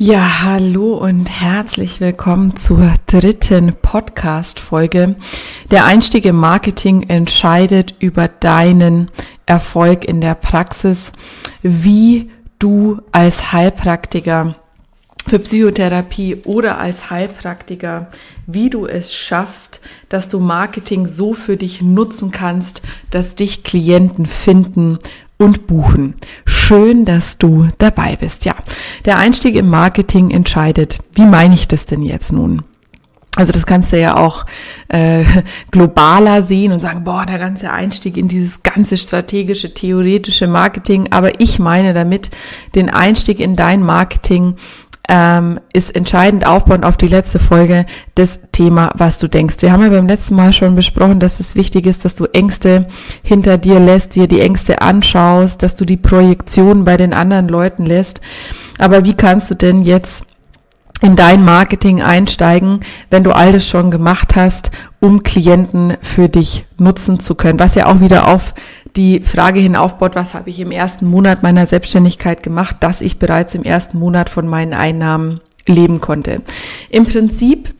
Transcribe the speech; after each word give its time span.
Ja, 0.00 0.44
hallo 0.44 0.94
und 0.94 1.28
herzlich 1.28 2.00
willkommen 2.00 2.54
zur 2.54 2.94
dritten 3.08 3.74
Podcast-Folge. 3.82 5.16
Der 5.72 5.86
Einstieg 5.86 6.24
im 6.24 6.36
Marketing 6.36 7.02
entscheidet 7.08 7.96
über 7.98 8.28
deinen 8.28 9.10
Erfolg 9.44 10.04
in 10.04 10.20
der 10.20 10.36
Praxis, 10.36 11.10
wie 11.62 12.30
du 12.60 13.00
als 13.10 13.52
Heilpraktiker 13.52 14.54
für 15.26 15.40
Psychotherapie 15.40 16.36
oder 16.44 16.78
als 16.78 17.10
Heilpraktiker, 17.10 18.06
wie 18.46 18.70
du 18.70 18.86
es 18.86 19.16
schaffst, 19.16 19.80
dass 20.08 20.28
du 20.28 20.38
Marketing 20.38 21.08
so 21.08 21.34
für 21.34 21.56
dich 21.56 21.82
nutzen 21.82 22.30
kannst, 22.30 22.82
dass 23.10 23.34
dich 23.34 23.64
Klienten 23.64 24.26
finden 24.26 25.00
und 25.38 25.66
buchen. 25.66 26.14
Schön, 26.44 27.04
dass 27.04 27.38
du 27.38 27.68
dabei 27.78 28.16
bist. 28.16 28.44
Ja, 28.44 28.54
der 29.04 29.18
Einstieg 29.18 29.54
im 29.54 29.70
Marketing 29.70 30.30
entscheidet. 30.30 30.98
Wie 31.14 31.24
meine 31.24 31.54
ich 31.54 31.68
das 31.68 31.86
denn 31.86 32.02
jetzt 32.02 32.32
nun? 32.32 32.62
Also 33.36 33.52
das 33.52 33.66
kannst 33.66 33.92
du 33.92 34.00
ja 34.00 34.16
auch 34.16 34.46
äh, 34.88 35.24
globaler 35.70 36.42
sehen 36.42 36.72
und 36.72 36.80
sagen, 36.80 37.04
boah, 37.04 37.24
der 37.24 37.38
ganze 37.38 37.70
Einstieg 37.70 38.16
in 38.16 38.26
dieses 38.26 38.64
ganze 38.64 38.96
strategische, 38.96 39.72
theoretische 39.72 40.48
Marketing. 40.48 41.12
Aber 41.12 41.40
ich 41.40 41.60
meine 41.60 41.94
damit 41.94 42.30
den 42.74 42.90
Einstieg 42.90 43.38
in 43.38 43.54
dein 43.54 43.82
Marketing 43.82 44.56
ähm, 45.08 45.58
ist 45.72 45.96
entscheidend 45.96 46.46
aufbauend 46.46 46.84
auf 46.84 46.98
die 46.98 47.06
letzte 47.08 47.38
Folge 47.38 47.86
das 48.14 48.40
Thema, 48.52 48.92
was 48.94 49.18
du 49.18 49.26
denkst. 49.26 49.56
Wir 49.60 49.72
haben 49.72 49.82
ja 49.82 49.88
beim 49.88 50.06
letzten 50.06 50.36
Mal 50.36 50.52
schon 50.52 50.74
besprochen, 50.74 51.18
dass 51.18 51.40
es 51.40 51.56
wichtig 51.56 51.86
ist, 51.86 52.04
dass 52.04 52.14
du 52.14 52.26
Ängste 52.26 52.86
hinter 53.22 53.56
dir 53.56 53.80
lässt, 53.80 54.14
dir 54.14 54.28
die 54.28 54.40
Ängste 54.40 54.82
anschaust, 54.82 55.62
dass 55.62 55.74
du 55.74 55.86
die 55.86 55.96
Projektion 55.96 56.84
bei 56.84 56.98
den 56.98 57.14
anderen 57.14 57.48
Leuten 57.48 57.86
lässt. 57.86 58.20
Aber 58.78 59.04
wie 59.04 59.14
kannst 59.14 59.50
du 59.50 59.54
denn 59.54 59.82
jetzt 59.82 60.26
in 61.00 61.16
dein 61.16 61.44
Marketing 61.44 62.02
einsteigen, 62.02 62.80
wenn 63.10 63.22
du 63.22 63.32
all 63.32 63.52
das 63.52 63.66
schon 63.66 63.90
gemacht 63.90 64.34
hast, 64.34 64.72
um 65.00 65.22
Klienten 65.22 65.96
für 66.00 66.28
dich 66.28 66.66
nutzen 66.76 67.20
zu 67.20 67.34
können. 67.36 67.60
Was 67.60 67.76
ja 67.76 67.86
auch 67.86 68.00
wieder 68.00 68.26
auf 68.26 68.54
die 68.96 69.20
Frage 69.20 69.60
hinaufbaut, 69.60 70.14
was 70.14 70.34
habe 70.34 70.50
ich 70.50 70.60
im 70.60 70.70
ersten 70.70 71.06
Monat 71.06 71.42
meiner 71.42 71.66
Selbstständigkeit 71.66 72.42
gemacht, 72.42 72.76
dass 72.80 73.00
ich 73.00 73.18
bereits 73.18 73.54
im 73.54 73.62
ersten 73.62 73.98
Monat 73.98 74.28
von 74.28 74.46
meinen 74.46 74.74
Einnahmen 74.74 75.40
leben 75.66 76.00
konnte. 76.00 76.42
Im 76.90 77.04
Prinzip 77.04 77.74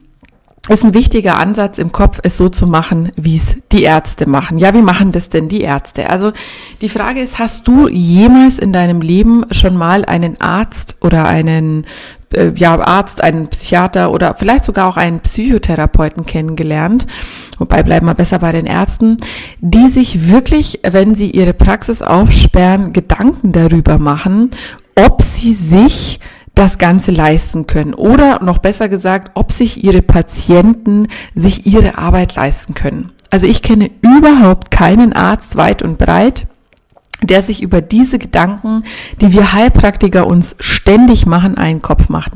ist 0.68 0.84
ein 0.84 0.94
wichtiger 0.94 1.38
Ansatz 1.38 1.78
im 1.78 1.92
Kopf, 1.92 2.20
es 2.22 2.36
so 2.36 2.48
zu 2.48 2.66
machen, 2.66 3.12
wie 3.16 3.36
es 3.36 3.56
die 3.72 3.82
Ärzte 3.82 4.28
machen. 4.28 4.58
Ja, 4.58 4.74
wie 4.74 4.82
machen 4.82 5.12
das 5.12 5.28
denn 5.28 5.48
die 5.48 5.62
Ärzte? 5.62 6.10
Also 6.10 6.32
die 6.80 6.88
Frage 6.88 7.20
ist, 7.20 7.38
hast 7.38 7.66
du 7.66 7.88
jemals 7.88 8.58
in 8.58 8.72
deinem 8.72 9.00
Leben 9.00 9.44
schon 9.50 9.76
mal 9.76 10.04
einen 10.04 10.40
Arzt 10.40 10.96
oder 11.00 11.26
einen 11.26 11.86
äh, 12.34 12.52
ja, 12.54 12.78
Arzt, 12.78 13.22
einen 13.22 13.48
Psychiater 13.48 14.12
oder 14.12 14.34
vielleicht 14.38 14.64
sogar 14.64 14.88
auch 14.88 14.96
einen 14.96 15.20
Psychotherapeuten 15.20 16.26
kennengelernt? 16.26 17.06
Wobei 17.58 17.82
bleiben 17.82 18.06
wir 18.06 18.14
besser 18.14 18.38
bei 18.38 18.52
den 18.52 18.66
Ärzten, 18.66 19.16
die 19.60 19.88
sich 19.88 20.28
wirklich, 20.28 20.80
wenn 20.82 21.14
sie 21.14 21.30
ihre 21.30 21.54
Praxis 21.54 22.02
aufsperren, 22.02 22.92
Gedanken 22.92 23.52
darüber 23.52 23.98
machen, 23.98 24.50
ob 24.94 25.22
sie 25.22 25.52
sich 25.52 26.20
das 26.58 26.78
Ganze 26.78 27.12
leisten 27.12 27.68
können. 27.68 27.94
Oder 27.94 28.42
noch 28.42 28.58
besser 28.58 28.88
gesagt, 28.88 29.30
ob 29.34 29.52
sich 29.52 29.84
ihre 29.84 30.02
Patienten 30.02 31.06
sich 31.36 31.66
ihre 31.66 31.98
Arbeit 31.98 32.34
leisten 32.34 32.74
können. 32.74 33.12
Also 33.30 33.46
ich 33.46 33.62
kenne 33.62 33.92
überhaupt 34.02 34.72
keinen 34.72 35.12
Arzt 35.12 35.54
weit 35.56 35.82
und 35.82 35.98
breit, 35.98 36.48
der 37.22 37.42
sich 37.42 37.62
über 37.62 37.80
diese 37.80 38.18
Gedanken, 38.18 38.82
die 39.20 39.32
wir 39.32 39.52
Heilpraktiker 39.52 40.26
uns 40.26 40.56
ständig 40.58 41.26
machen, 41.26 41.56
einen 41.56 41.80
Kopf 41.80 42.08
macht. 42.08 42.32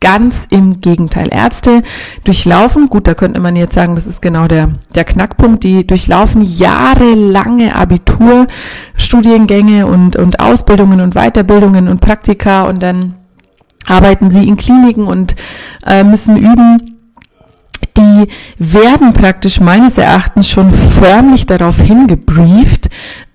Ganz 0.00 0.46
im 0.50 0.80
Gegenteil. 0.80 1.30
Ärzte 1.32 1.82
durchlaufen, 2.22 2.88
gut, 2.88 3.08
da 3.08 3.14
könnte 3.14 3.40
man 3.40 3.56
jetzt 3.56 3.74
sagen, 3.74 3.96
das 3.96 4.06
ist 4.06 4.22
genau 4.22 4.46
der, 4.46 4.68
der 4.94 5.04
Knackpunkt, 5.04 5.64
die 5.64 5.84
durchlaufen 5.84 6.42
jahrelange 6.42 7.74
Abiturstudiengänge 7.74 9.86
und, 9.86 10.14
und 10.14 10.38
Ausbildungen 10.38 11.00
und 11.00 11.14
Weiterbildungen 11.14 11.88
und 11.88 12.00
Praktika 12.00 12.62
und 12.64 12.80
dann 12.80 13.16
arbeiten 13.86 14.30
sie 14.30 14.46
in 14.46 14.56
Kliniken 14.56 15.06
und 15.06 15.34
äh, 15.86 16.04
müssen 16.04 16.36
üben. 16.36 16.90
Die 17.96 18.28
werden 18.58 19.12
praktisch 19.12 19.60
meines 19.60 19.98
Erachtens 19.98 20.48
schon 20.48 20.72
förmlich 20.72 21.46
darauf 21.46 21.80
hingebrieft, 21.80 22.88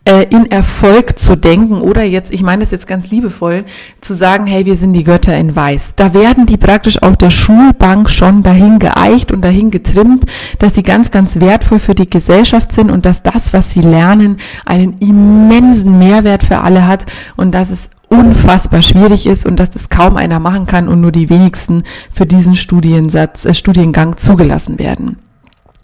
äh, 0.09 0.23
in 0.29 0.49
Erfolg 0.49 1.19
zu 1.19 1.35
denken 1.35 1.81
oder 1.81 2.03
jetzt, 2.03 2.31
ich 2.31 2.41
meine 2.41 2.61
das 2.61 2.71
jetzt 2.71 2.87
ganz 2.87 3.11
liebevoll, 3.11 3.65
zu 4.01 4.15
sagen, 4.15 4.47
hey, 4.47 4.65
wir 4.65 4.75
sind 4.75 4.93
die 4.93 5.03
Götter 5.03 5.37
in 5.37 5.55
Weiß. 5.55 5.93
Da 5.95 6.13
werden 6.13 6.45
die 6.45 6.57
praktisch 6.57 7.01
auf 7.01 7.15
der 7.15 7.29
Schulbank 7.29 8.09
schon 8.09 8.41
dahin 8.41 8.79
geeicht 8.79 9.31
und 9.31 9.41
dahin 9.41 9.71
getrimmt, 9.71 10.25
dass 10.57 10.73
sie 10.73 10.83
ganz, 10.83 11.11
ganz 11.11 11.39
wertvoll 11.39 11.79
für 11.79 11.95
die 11.95 12.09
Gesellschaft 12.09 12.71
sind 12.71 12.89
und 12.89 13.05
dass 13.05 13.21
das, 13.23 13.53
was 13.53 13.71
sie 13.71 13.81
lernen, 13.81 14.37
einen 14.65 14.93
immensen 14.99 15.99
Mehrwert 15.99 16.43
für 16.43 16.61
alle 16.61 16.87
hat 16.87 17.05
und 17.35 17.53
dass 17.53 17.69
es 17.69 17.89
unfassbar 18.09 18.81
schwierig 18.81 19.25
ist 19.25 19.45
und 19.45 19.59
dass 19.59 19.69
das 19.69 19.89
kaum 19.89 20.17
einer 20.17 20.39
machen 20.39 20.65
kann 20.65 20.87
und 20.87 21.01
nur 21.01 21.11
die 21.11 21.29
wenigsten 21.29 21.83
für 22.11 22.25
diesen 22.25 22.55
Studiensatz, 22.55 23.45
äh, 23.45 23.53
Studiengang 23.53 24.17
zugelassen 24.17 24.79
werden. 24.79 25.17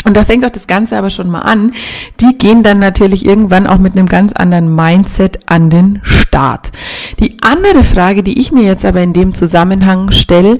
Und 0.03 0.15
da 0.15 0.23
fängt 0.23 0.43
doch 0.43 0.51
das 0.51 0.67
Ganze 0.67 0.97
aber 0.97 1.09
schon 1.09 1.29
mal 1.29 1.41
an. 1.41 1.71
Die 2.19 2.37
gehen 2.37 2.61
dann 2.61 2.77
natürlich 2.77 3.25
irgendwann 3.25 3.65
auch 3.65 3.79
mit 3.79 3.93
einem 3.93 4.07
ganz 4.07 4.33
anderen 4.33 4.73
Mindset 4.73 5.39
an 5.47 5.71
den 5.71 5.99
Start. 6.03 6.71
Die 7.19 7.37
andere 7.41 7.83
Frage, 7.83 8.21
die 8.21 8.39
ich 8.39 8.51
mir 8.51 8.63
jetzt 8.63 8.85
aber 8.85 9.01
in 9.01 9.13
dem 9.13 9.33
Zusammenhang 9.33 10.11
stelle, 10.11 10.59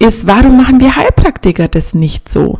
ist, 0.00 0.26
warum 0.26 0.56
machen 0.56 0.80
wir 0.80 0.96
Heilpraktiker 0.96 1.68
das 1.68 1.94
nicht 1.94 2.28
so? 2.28 2.58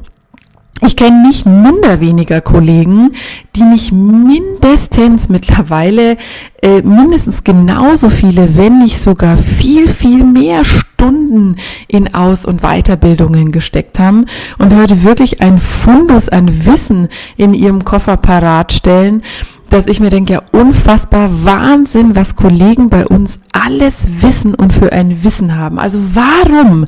Ich 0.82 0.96
kenne 0.96 1.26
nicht 1.26 1.44
minder 1.44 2.00
weniger 2.00 2.40
Kollegen, 2.40 3.12
die 3.54 3.62
nicht 3.62 3.92
mindestens 3.92 5.28
mittlerweile 5.28 6.16
äh, 6.62 6.80
mindestens 6.80 7.44
genauso 7.44 8.08
viele, 8.08 8.56
wenn 8.56 8.78
nicht 8.78 8.98
sogar 8.98 9.36
viel, 9.36 9.88
viel 9.88 10.24
mehr 10.24 10.64
Stunden 10.64 11.56
in 11.86 12.14
Aus- 12.14 12.46
und 12.46 12.62
Weiterbildungen 12.62 13.52
gesteckt 13.52 13.98
haben 13.98 14.24
und 14.58 14.74
heute 14.74 15.02
wirklich 15.02 15.42
ein 15.42 15.58
Fundus 15.58 16.30
an 16.30 16.64
Wissen 16.64 17.08
in 17.36 17.52
ihrem 17.52 17.84
Koffer 17.84 18.16
parat 18.16 18.72
stellen, 18.72 19.22
dass 19.68 19.86
ich 19.86 20.00
mir 20.00 20.10
denke, 20.10 20.32
ja, 20.32 20.42
unfassbar 20.52 21.44
Wahnsinn, 21.44 22.16
was 22.16 22.36
Kollegen 22.36 22.88
bei 22.88 23.06
uns 23.06 23.38
alles 23.52 24.06
wissen 24.20 24.54
und 24.54 24.72
für 24.72 24.92
ein 24.92 25.22
Wissen 25.24 25.56
haben. 25.56 25.78
Also 25.78 26.00
warum 26.14 26.86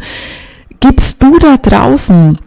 gibst 0.80 1.22
du 1.22 1.38
da 1.38 1.58
draußen 1.58 2.38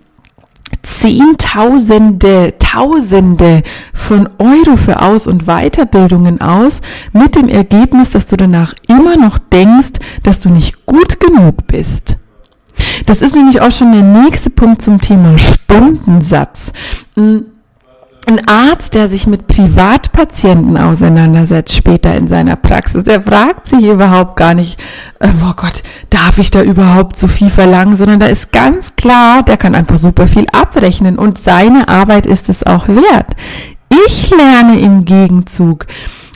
Zehntausende, 0.86 2.54
Tausende 2.60 3.64
von 3.94 4.30
Euro 4.38 4.78
für 4.78 5.02
Aus- 5.02 5.28
und 5.28 5.46
Weiterbildungen 5.46 6.42
aus, 6.42 6.82
mit 7.14 7.36
dem 7.36 7.48
Ergebnis, 7.48 8.12
dass 8.12 8.28
du 8.28 8.38
danach 8.38 8.74
immer 8.88 9.18
noch 9.18 9.38
denkst, 9.38 10.00
dass 10.24 10.40
du 10.40 10.50
nicht 10.50 10.86
gut 10.86 11.20
genug 11.20 11.68
bist. 11.68 12.18
Das 13.06 13.22
ist 13.22 13.36
nämlich 13.36 13.62
auch 13.62 13.72
schon 13.72 13.92
der 13.92 14.04
nächste 14.04 14.50
Punkt 14.50 14.82
zum 14.82 15.00
Thema 15.00 15.38
Stundensatz. 15.38 16.72
Hm, 17.16 17.46
ein 18.28 18.48
Arzt, 18.48 18.96
der 18.96 19.10
sich 19.10 19.28
mit 19.28 19.48
Privatpatienten 19.48 20.78
auseinandersetzt 20.78 21.76
später 21.76 22.16
in 22.16 22.28
seiner 22.28 22.56
Praxis, 22.56 23.04
der 23.04 23.22
fragt 23.22 23.68
sich 23.68 23.86
überhaupt 23.86 24.36
gar 24.36 24.54
nicht, 24.54 24.82
oh 25.22 25.54
Gott, 25.56 25.84
darf 26.10 26.38
ich 26.38 26.52
da 26.52 26.62
überhaupt 26.62 27.18
so 27.18 27.28
viel 27.28 27.50
verlangen, 27.50 27.96
sondern 27.96 28.20
da 28.20 28.28
ist 28.28 28.52
ganz 28.52 28.96
klar, 28.96 29.44
der 29.44 29.58
kann 29.58 29.76
einfach 29.76 29.98
super 29.98 30.28
viel 30.28 30.46
abrechnen 30.52 31.18
und 31.18 31.38
seine 31.38 31.88
Arbeit 31.88 32.26
ist 32.26 32.50
es 32.50 32.64
auch 32.64 32.88
wert. 32.88 33.32
Ich 34.08 34.30
lerne 34.30 34.80
im 34.80 35.06
Gegenzug 35.06 35.88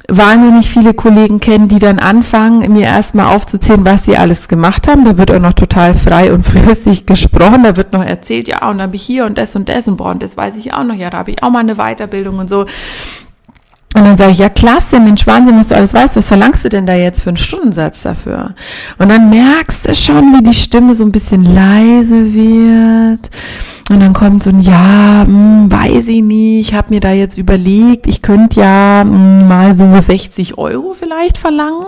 wahnsinnig 0.10 0.70
viele 0.70 0.94
Kollegen 0.94 1.40
kennen, 1.40 1.68
die 1.68 1.80
dann 1.80 2.00
anfangen, 2.00 2.72
mir 2.74 2.86
erstmal 2.86 3.36
aufzuzählen, 3.36 3.86
was 3.86 4.06
sie 4.06 4.18
alles 4.18 4.48
gemacht 4.48 4.88
haben. 4.88 5.06
Da 5.06 5.18
wird 5.18 5.32
auch 5.32 5.40
noch 5.40 5.54
total 5.54 5.94
frei 5.94 6.34
und 6.34 6.44
flüssig 6.46 7.06
gesprochen. 7.06 7.64
Da 7.64 7.78
wird 7.78 7.94
noch 7.94 8.04
erzählt, 8.04 8.48
ja, 8.48 8.68
und 8.68 8.78
dann 8.78 8.88
habe 8.88 8.96
ich 8.96 9.04
hier 9.04 9.26
und 9.26 9.38
das 9.38 9.56
und 9.56 9.70
das 9.70 9.88
und 9.88 9.98
boah, 9.98 10.12
und 10.12 10.24
das 10.24 10.36
weiß 10.36 10.58
ich 10.58 10.74
auch 10.74 10.84
noch. 10.84 10.96
Ja, 10.96 11.10
da 11.10 11.20
habe 11.20 11.32
ich 11.32 11.44
auch 11.44 11.50
mal 11.50 11.60
eine 11.60 11.76
Weiterbildung 11.76 12.40
und 12.40 12.50
so. 12.50 12.66
Und 14.00 14.06
dann 14.06 14.18
sage 14.18 14.32
ich, 14.32 14.38
ja 14.38 14.48
klasse, 14.48 14.98
Mensch, 14.98 15.28
Wahnsinn, 15.28 15.60
was 15.60 15.68
du 15.68 15.76
alles 15.76 15.94
weißt, 15.94 16.16
was 16.16 16.30
verlangst 16.30 16.64
du 16.64 16.70
denn 16.70 16.86
da 16.86 16.94
jetzt 16.94 17.22
für 17.22 17.32
einen 17.32 17.38
Stundensatz 17.38 18.04
dafür? 18.04 18.56
Und 18.98 19.10
dann 19.10 19.30
merkst 19.30 19.90
du 19.90 19.94
schon, 19.94 20.38
wie 20.38 20.42
die 20.42 20.54
Stimme 20.54 20.96
so 20.96 21.04
ein 21.04 21.12
bisschen 21.12 21.44
leise 21.44 22.34
wird. 22.34 23.30
Und 23.90 24.00
dann 24.00 24.14
kommt 24.14 24.44
so 24.44 24.52
ein, 24.52 24.62
ja, 24.62 25.26
hm, 25.26 25.70
weiß 25.70 26.08
ich 26.08 26.22
nicht, 26.22 26.70
ich 26.70 26.74
habe 26.74 26.94
mir 26.94 27.02
da 27.02 27.12
jetzt 27.12 27.38
überlegt, 27.38 28.08
ich 28.08 28.22
könnte 28.22 28.62
ja 28.62 29.02
hm, 29.02 29.50
mal 29.50 29.76
so 29.76 30.00
60 30.00 30.58
Euro 30.58 30.96
vielleicht 30.98 31.38
verlangen. 31.38 31.84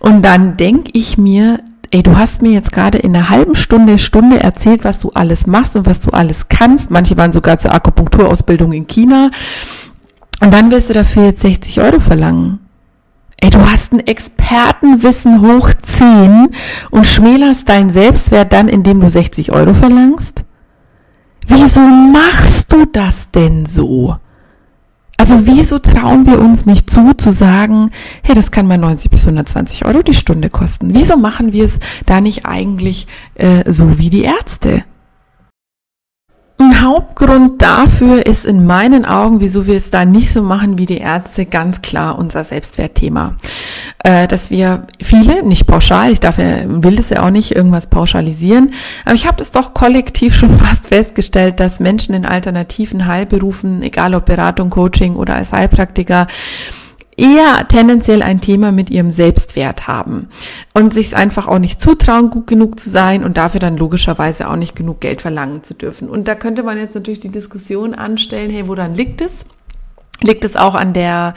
Und 0.00 0.22
dann 0.26 0.58
denke 0.58 0.90
ich 0.92 1.16
mir, 1.16 1.60
ey, 1.92 2.02
du 2.02 2.18
hast 2.18 2.42
mir 2.42 2.50
jetzt 2.50 2.72
gerade 2.72 2.98
in 2.98 3.16
einer 3.16 3.30
halben 3.30 3.54
Stunde, 3.54 3.96
Stunde 3.96 4.38
erzählt, 4.38 4.84
was 4.84 4.98
du 4.98 5.12
alles 5.14 5.46
machst 5.46 5.76
und 5.76 5.86
was 5.86 6.00
du 6.00 6.10
alles 6.10 6.48
kannst. 6.48 6.90
Manche 6.90 7.16
waren 7.16 7.32
sogar 7.32 7.56
zur 7.56 7.72
Akupunkturausbildung 7.72 8.72
in 8.72 8.86
China. 8.86 9.30
Und 10.42 10.52
dann 10.52 10.72
wirst 10.72 10.90
du 10.90 10.94
dafür 10.94 11.26
jetzt 11.26 11.42
60 11.42 11.80
Euro 11.80 12.00
verlangen. 12.00 12.58
Ey, 13.40 13.50
du 13.50 13.60
hast 13.60 13.92
ein 13.92 14.04
Expertenwissen 14.04 15.40
hoch 15.40 15.70
10 15.80 16.48
und 16.90 17.06
schmälerst 17.06 17.68
deinen 17.68 17.90
Selbstwert 17.90 18.52
dann, 18.52 18.68
indem 18.68 19.00
du 19.00 19.08
60 19.08 19.52
Euro 19.52 19.72
verlangst? 19.72 20.44
Wieso 21.46 21.80
machst 21.80 22.72
du 22.72 22.86
das 22.86 23.30
denn 23.30 23.66
so? 23.66 24.16
Also 25.16 25.46
wieso 25.46 25.78
trauen 25.78 26.26
wir 26.26 26.40
uns 26.40 26.66
nicht 26.66 26.90
zu, 26.90 27.14
zu 27.14 27.30
sagen, 27.30 27.92
hey, 28.24 28.34
das 28.34 28.50
kann 28.50 28.66
mal 28.66 28.78
90 28.78 29.12
bis 29.12 29.22
120 29.22 29.84
Euro 29.84 30.02
die 30.02 30.14
Stunde 30.14 30.50
kosten? 30.50 30.92
Wieso 30.92 31.16
machen 31.16 31.52
wir 31.52 31.66
es 31.66 31.78
da 32.06 32.20
nicht 32.20 32.46
eigentlich 32.46 33.06
äh, 33.34 33.70
so 33.70 33.98
wie 33.98 34.10
die 34.10 34.24
Ärzte? 34.24 34.82
Ein 36.62 36.80
Hauptgrund 36.80 37.60
dafür 37.60 38.24
ist 38.24 38.44
in 38.44 38.64
meinen 38.64 39.04
Augen, 39.04 39.40
wieso 39.40 39.66
wir 39.66 39.74
es 39.76 39.90
da 39.90 40.04
nicht 40.04 40.32
so 40.32 40.42
machen 40.42 40.78
wie 40.78 40.86
die 40.86 40.98
Ärzte, 40.98 41.44
ganz 41.44 41.82
klar 41.82 42.16
unser 42.16 42.44
Selbstwertthema. 42.44 43.34
Äh, 44.04 44.28
dass 44.28 44.52
wir 44.52 44.86
viele, 45.02 45.42
nicht 45.42 45.66
pauschal, 45.66 46.12
ich 46.12 46.20
darf 46.20 46.38
ja, 46.38 46.58
will 46.66 46.94
das 46.94 47.10
ja 47.10 47.24
auch 47.24 47.30
nicht 47.30 47.56
irgendwas 47.56 47.88
pauschalisieren, 47.88 48.74
aber 49.04 49.16
ich 49.16 49.26
habe 49.26 49.38
das 49.38 49.50
doch 49.50 49.74
kollektiv 49.74 50.36
schon 50.38 50.56
fast 50.56 50.86
festgestellt, 50.86 51.58
dass 51.58 51.80
Menschen 51.80 52.14
in 52.14 52.24
alternativen 52.24 53.08
Heilberufen, 53.08 53.82
egal 53.82 54.14
ob 54.14 54.26
Beratung, 54.26 54.70
Coaching 54.70 55.16
oder 55.16 55.34
als 55.34 55.50
Heilpraktiker, 55.50 56.28
eher 57.16 57.68
tendenziell 57.68 58.22
ein 58.22 58.40
Thema 58.40 58.72
mit 58.72 58.90
ihrem 58.90 59.12
Selbstwert 59.12 59.86
haben 59.86 60.28
und 60.72 60.94
sich 60.94 61.14
einfach 61.14 61.46
auch 61.46 61.58
nicht 61.58 61.80
zutrauen, 61.80 62.30
gut 62.30 62.46
genug 62.46 62.80
zu 62.80 62.88
sein 62.88 63.24
und 63.24 63.36
dafür 63.36 63.60
dann 63.60 63.76
logischerweise 63.76 64.48
auch 64.48 64.56
nicht 64.56 64.74
genug 64.74 65.00
Geld 65.00 65.22
verlangen 65.22 65.62
zu 65.62 65.74
dürfen. 65.74 66.08
Und 66.08 66.28
da 66.28 66.34
könnte 66.34 66.62
man 66.62 66.78
jetzt 66.78 66.94
natürlich 66.94 67.20
die 67.20 67.28
Diskussion 67.28 67.94
anstellen, 67.94 68.50
hey, 68.50 68.66
woran 68.66 68.94
liegt 68.94 69.20
es? 69.20 69.44
Liegt 70.22 70.44
es 70.44 70.56
auch 70.56 70.74
an 70.74 70.92
der, 70.92 71.34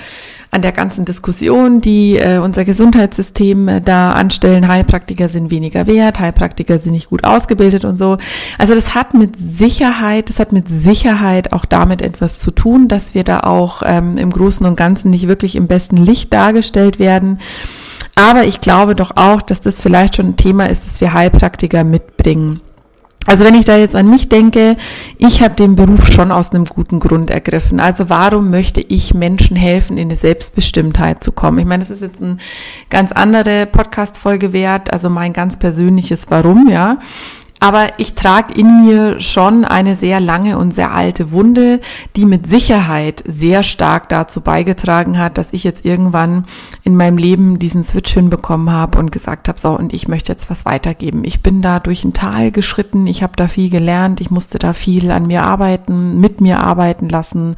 an 0.52 0.62
der 0.62 0.72
ganzen 0.72 1.06
Diskussion, 1.06 1.82
die 1.82 2.18
äh, 2.18 2.40
unser 2.40 2.66
Gesundheitssystem 2.66 3.68
äh, 3.68 3.82
da 3.82 4.12
anstellen. 4.12 4.68
Heilpraktiker 4.68 5.30
sind 5.30 5.52
weniger 5.52 5.88
wert, 5.88 6.20
Heilpraktiker 6.20 6.80
sind 6.80 6.94
nicht 6.94 7.10
gut 7.10 7.24
ausgebildet 7.24 7.86
und 7.86 7.98
so. 7.98 8.18
Also 8.58 8.76
das 8.76 8.96
hat 8.96 9.14
mit 9.14 9.38
Sicherheit, 9.38 10.30
das 10.30 10.40
hat 10.40 10.52
mit 10.52 10.70
Sicherheit 10.70 11.54
auch 11.54 11.66
damit 11.66 12.02
etwas 12.02 12.40
zu 12.40 12.52
tun, 12.52 12.88
dass 12.88 13.14
wir 13.14 13.24
da 13.24 13.42
auch 13.42 13.84
ähm, 13.86 14.18
im 14.18 14.32
Großen 14.32 14.66
und 14.66 14.76
Ganzen 14.76 15.10
nicht 15.10 15.28
wirklich 15.28 15.56
im 15.56 15.68
besten 15.68 15.98
Licht 15.98 16.32
dargestellt 16.34 17.00
werden. 17.00 17.40
Aber 18.16 18.46
ich 18.46 18.62
glaube 18.62 18.96
doch 18.96 19.12
auch, 19.16 19.42
dass 19.42 19.60
das 19.62 19.82
vielleicht 19.82 20.16
schon 20.16 20.30
ein 20.30 20.38
Thema 20.38 20.70
ist, 20.70 20.86
das 20.86 21.02
wir 21.02 21.14
Heilpraktiker 21.14 21.84
mitbringen. 21.84 22.62
Also 23.25 23.44
wenn 23.44 23.56
ich 23.56 23.66
da 23.66 23.75
jetzt 23.75 23.95
an 23.95 24.10
mich 24.10 24.30
denke, 24.30 24.77
ich 25.18 25.42
habe 25.42 25.56
den 25.56 25.75
Beruf 25.75 26.12
schon 26.12 26.31
aus 26.31 26.51
einem 26.51 26.66
guten 26.66 27.00
Grund 27.00 27.31
ergriffen. 27.31 27.80
Also 27.80 28.10
warum 28.10 28.51
möchte 28.51 28.81
ich 28.81 29.13
Menschen 29.13 29.57
helfen, 29.57 29.98
in 29.98 30.10
eine 30.10 30.16
Selbstbestimmtheit 30.16 31.24
zu 31.24 31.31
kommen? 31.31 31.57
Ich 31.60 31.66
meine, 31.66 31.81
das 31.81 31.89
ist 31.89 32.01
jetzt 32.01 32.22
eine 32.22 32.38
ganz 32.89 33.12
andere 33.12 33.66
Podcast-Folge 33.66 34.54
wert, 34.54 34.94
also 34.94 35.10
mein 35.10 35.33
ganz 35.33 35.57
persönliches 35.57 36.27
Warum, 36.30 36.69
ja. 36.69 37.00
Aber 37.60 38.00
ich 38.00 38.16
trage 38.16 38.54
in 38.54 38.86
mir 38.86 39.19
schon 39.22 39.63
eine 39.66 39.96
sehr 39.96 40.19
lange 40.19 40.57
und 40.57 40.74
sehr 40.74 40.92
alte 40.92 41.31
Wunde, 41.31 41.80
die 42.16 42.25
mit 42.25 42.48
Sicherheit 42.48 43.24
sehr 43.25 43.63
stark 43.63 44.10
dazu 44.10 44.42
beigetragen 44.42 45.18
hat, 45.18 45.38
dass 45.38 45.54
ich 45.54 45.63
jetzt 45.63 45.86
irgendwann 45.86 46.46
in 46.84 46.98
meinem 46.98 47.18
Leben 47.18 47.57
diesen 47.57 47.84
Switch 47.84 48.13
hinbekommen 48.13 48.69
habe 48.72 49.00
und 49.00 49.12
gesagt 49.12 49.48
habe, 49.48 49.60
so, 49.60 49.69
und 49.69 49.94
ich 49.94 50.07
möchte 50.07 50.31
jetzt 50.31 50.50
was 50.50 50.66
weitergeben. 50.66 51.24
Ich 51.24 51.42
bin 51.42 51.62
da 51.62 51.80
durch 51.80 52.04
ein 52.04 52.13
Tal 52.13 52.52
geschritten, 52.52 53.07
ich 53.07 53.24
habe 53.24 53.34
da 53.36 53.48
viel 53.48 53.69
gelernt, 53.69 54.22
ich 54.22 54.30
musste 54.30 54.60
da 54.60 54.74
viel 54.74 55.10
an 55.10 55.28
mir 55.28 55.44
arbeiten, 55.44 56.19
mit 56.19 56.42
mir 56.42 56.60
arbeiten 56.60 57.08
lassen. 57.10 57.56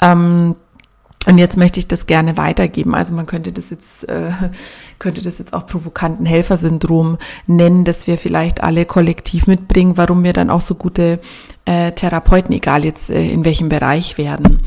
Ähm, 0.00 0.56
und 1.26 1.38
jetzt 1.38 1.56
möchte 1.56 1.78
ich 1.78 1.86
das 1.86 2.06
gerne 2.06 2.36
weitergeben. 2.36 2.94
Also 2.94 3.14
man 3.14 3.26
könnte 3.26 3.52
das 3.52 3.70
jetzt, 3.70 4.08
äh, 4.08 4.30
könnte 4.98 5.22
das 5.22 5.38
jetzt 5.38 5.52
auch 5.52 5.66
provokanten 5.66 6.26
Helfersyndrom 6.26 7.18
nennen, 7.46 7.84
dass 7.84 8.06
wir 8.06 8.18
vielleicht 8.18 8.62
alle 8.62 8.84
kollektiv 8.84 9.46
mitbringen, 9.46 9.96
warum 9.96 10.24
wir 10.24 10.32
dann 10.32 10.50
auch 10.50 10.60
so 10.60 10.74
gute 10.74 11.20
äh, 11.64 11.92
Therapeuten, 11.92 12.52
egal 12.52 12.84
jetzt 12.84 13.10
äh, 13.10 13.30
in 13.30 13.44
welchem 13.44 13.68
Bereich 13.68 14.18
werden. 14.18 14.60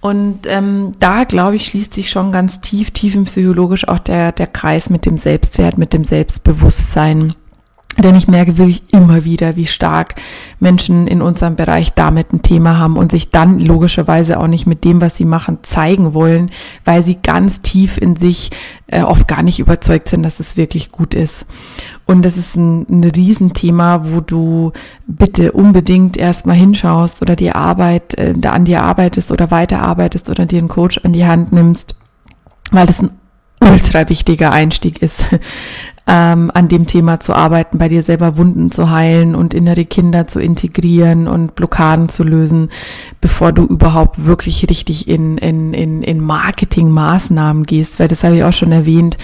Und 0.00 0.40
ähm, 0.46 0.92
da, 1.00 1.24
glaube 1.24 1.56
ich, 1.56 1.64
schließt 1.64 1.94
sich 1.94 2.10
schon 2.10 2.30
ganz 2.30 2.60
tief, 2.60 2.90
tief 2.90 3.14
im 3.14 3.24
psychologisch 3.24 3.88
auch 3.88 3.98
der, 3.98 4.32
der 4.32 4.46
Kreis 4.46 4.90
mit 4.90 5.06
dem 5.06 5.16
Selbstwert, 5.16 5.78
mit 5.78 5.94
dem 5.94 6.04
Selbstbewusstsein. 6.04 7.34
Denn 7.96 8.16
ich 8.16 8.26
merke 8.26 8.58
wirklich 8.58 8.82
immer 8.92 9.24
wieder, 9.24 9.54
wie 9.54 9.66
stark 9.66 10.16
Menschen 10.58 11.06
in 11.06 11.22
unserem 11.22 11.54
Bereich 11.54 11.92
damit 11.94 12.32
ein 12.32 12.42
Thema 12.42 12.78
haben 12.78 12.96
und 12.96 13.12
sich 13.12 13.30
dann 13.30 13.60
logischerweise 13.60 14.40
auch 14.40 14.48
nicht 14.48 14.66
mit 14.66 14.82
dem, 14.84 15.00
was 15.00 15.16
sie 15.16 15.24
machen, 15.24 15.58
zeigen 15.62 16.12
wollen, 16.12 16.50
weil 16.84 17.04
sie 17.04 17.18
ganz 17.22 17.62
tief 17.62 17.96
in 17.96 18.16
sich 18.16 18.50
äh, 18.88 19.02
oft 19.02 19.28
gar 19.28 19.42
nicht 19.44 19.60
überzeugt 19.60 20.08
sind, 20.08 20.24
dass 20.24 20.40
es 20.40 20.56
wirklich 20.56 20.90
gut 20.90 21.14
ist. 21.14 21.46
Und 22.04 22.24
das 22.24 22.36
ist 22.36 22.56
ein, 22.56 22.84
ein 22.90 23.04
Riesenthema, 23.04 24.06
wo 24.10 24.20
du 24.20 24.72
bitte 25.06 25.52
unbedingt 25.52 26.16
erstmal 26.16 26.56
hinschaust 26.56 27.22
oder 27.22 27.36
die 27.36 27.52
Arbeit, 27.52 28.14
äh, 28.14 28.34
da 28.36 28.52
an 28.52 28.64
dir 28.64 28.82
arbeitest 28.82 29.30
oder 29.30 29.52
weiterarbeitest 29.52 30.30
oder 30.30 30.46
dir 30.46 30.58
einen 30.58 30.68
Coach 30.68 31.00
an 31.04 31.12
die 31.12 31.26
Hand 31.26 31.52
nimmst, 31.52 31.94
weil 32.72 32.86
das 32.86 33.00
ein 33.00 33.10
ultra 33.60 34.08
wichtiger 34.08 34.50
Einstieg 34.50 35.00
ist, 35.00 35.28
ähm, 36.06 36.50
an 36.52 36.68
dem 36.68 36.86
Thema 36.86 37.20
zu 37.20 37.32
arbeiten, 37.32 37.78
bei 37.78 37.88
dir 37.88 38.02
selber 38.02 38.36
Wunden 38.36 38.70
zu 38.70 38.90
heilen 38.90 39.34
und 39.34 39.54
innere 39.54 39.84
Kinder 39.84 40.26
zu 40.26 40.38
integrieren 40.38 41.28
und 41.28 41.54
Blockaden 41.54 42.08
zu 42.08 42.24
lösen, 42.24 42.68
bevor 43.20 43.52
du 43.52 43.64
überhaupt 43.64 44.26
wirklich 44.26 44.68
richtig 44.68 45.08
in, 45.08 45.38
in, 45.38 45.72
in, 45.72 46.02
in 46.02 46.20
Marketingmaßnahmen 46.20 47.64
gehst, 47.64 48.00
weil 48.00 48.08
das 48.08 48.22
habe 48.22 48.36
ich 48.36 48.44
auch 48.44 48.52
schon 48.52 48.72
erwähnt. 48.72 49.16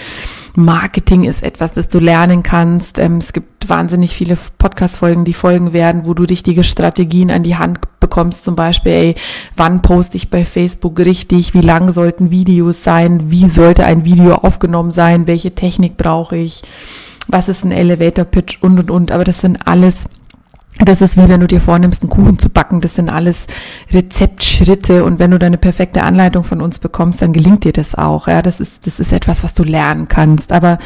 Marketing 0.54 1.25
ist 1.25 1.42
etwas, 1.42 1.73
das 1.73 1.88
du 1.88 1.99
lernen 1.99 2.42
kannst. 2.42 2.99
Ähm, 2.99 3.19
es 3.19 3.33
gibt 3.33 3.69
wahnsinnig 3.69 4.14
viele 4.14 4.37
Podcast-Folgen, 4.59 5.25
die 5.25 5.33
folgen 5.33 5.73
werden, 5.73 6.04
wo 6.04 6.14
du 6.14 6.25
richtige 6.25 6.64
Strategien 6.64 7.30
an 7.30 7.42
die 7.42 7.57
Hand 7.57 7.80
bekommst. 8.00 8.45
Zum 8.45 8.57
Beispiel, 8.57 8.92
ey, 8.92 9.14
wann 9.57 9.83
poste 9.83 10.16
ich 10.16 10.30
bei 10.30 10.45
Facebook 10.45 10.99
richtig? 10.99 11.54
Wie 11.54 11.61
lang 11.61 11.92
sollten 11.92 12.30
Videos 12.30 12.83
sein? 12.83 13.30
Wie 13.30 13.49
sollte 13.49 13.85
ein 13.85 14.04
Video 14.04 14.35
aufgenommen 14.35 14.90
sein? 14.90 15.26
Welche 15.26 15.54
Technik 15.54 15.97
brauche 15.97 16.37
ich? 16.37 16.62
Was 17.28 17.49
ist 17.49 17.64
ein 17.64 17.73
Elevator 17.73 18.25
Pitch? 18.25 18.59
Und, 18.61 18.78
und, 18.78 18.90
und. 18.90 19.12
Aber 19.12 19.25
das 19.25 19.40
sind 19.40 19.66
alles 19.66 20.09
das 20.88 21.00
ist 21.00 21.16
wie 21.16 21.28
wenn 21.28 21.40
du 21.40 21.46
dir 21.46 21.60
vornimmst, 21.60 22.02
einen 22.02 22.10
Kuchen 22.10 22.38
zu 22.38 22.49
backen. 22.49 22.80
Das 22.80 22.94
sind 22.94 23.08
alles 23.08 23.46
Rezeptschritte. 23.92 25.04
Und 25.04 25.18
wenn 25.18 25.30
du 25.30 25.38
deine 25.38 25.58
perfekte 25.58 26.02
Anleitung 26.02 26.44
von 26.44 26.60
uns 26.60 26.78
bekommst, 26.78 27.22
dann 27.22 27.32
gelingt 27.32 27.64
dir 27.64 27.72
das 27.72 27.94
auch. 27.94 28.28
Ja, 28.28 28.42
das 28.42 28.60
ist, 28.60 28.87
das 28.87 29.00
ist 29.00 29.12
etwas, 29.12 29.44
was 29.44 29.54
du 29.54 29.62
lernen 29.62 30.08
kannst. 30.08 30.52
Aber 30.52 30.78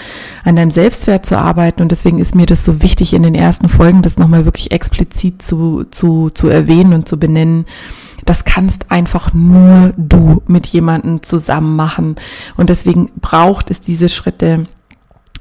an 0.44 0.56
deinem 0.56 0.70
Selbstwert 0.70 1.26
zu 1.26 1.38
arbeiten, 1.38 1.82
und 1.82 1.92
deswegen 1.92 2.18
ist 2.18 2.34
mir 2.34 2.46
das 2.46 2.64
so 2.64 2.82
wichtig, 2.82 3.14
in 3.14 3.22
den 3.22 3.34
ersten 3.34 3.68
Folgen 3.68 4.02
das 4.02 4.18
nochmal 4.18 4.44
wirklich 4.44 4.72
explizit 4.72 5.42
zu, 5.42 5.84
zu, 5.90 6.30
zu 6.30 6.48
erwähnen 6.48 6.92
und 6.92 7.08
zu 7.08 7.18
benennen. 7.18 7.66
Das 8.24 8.44
kannst 8.44 8.90
einfach 8.90 9.34
nur 9.34 9.92
du 9.96 10.42
mit 10.46 10.66
jemandem 10.66 11.22
zusammen 11.22 11.76
machen. 11.76 12.16
Und 12.56 12.70
deswegen 12.70 13.10
braucht 13.20 13.70
es 13.70 13.80
diese 13.80 14.08
Schritte, 14.08 14.66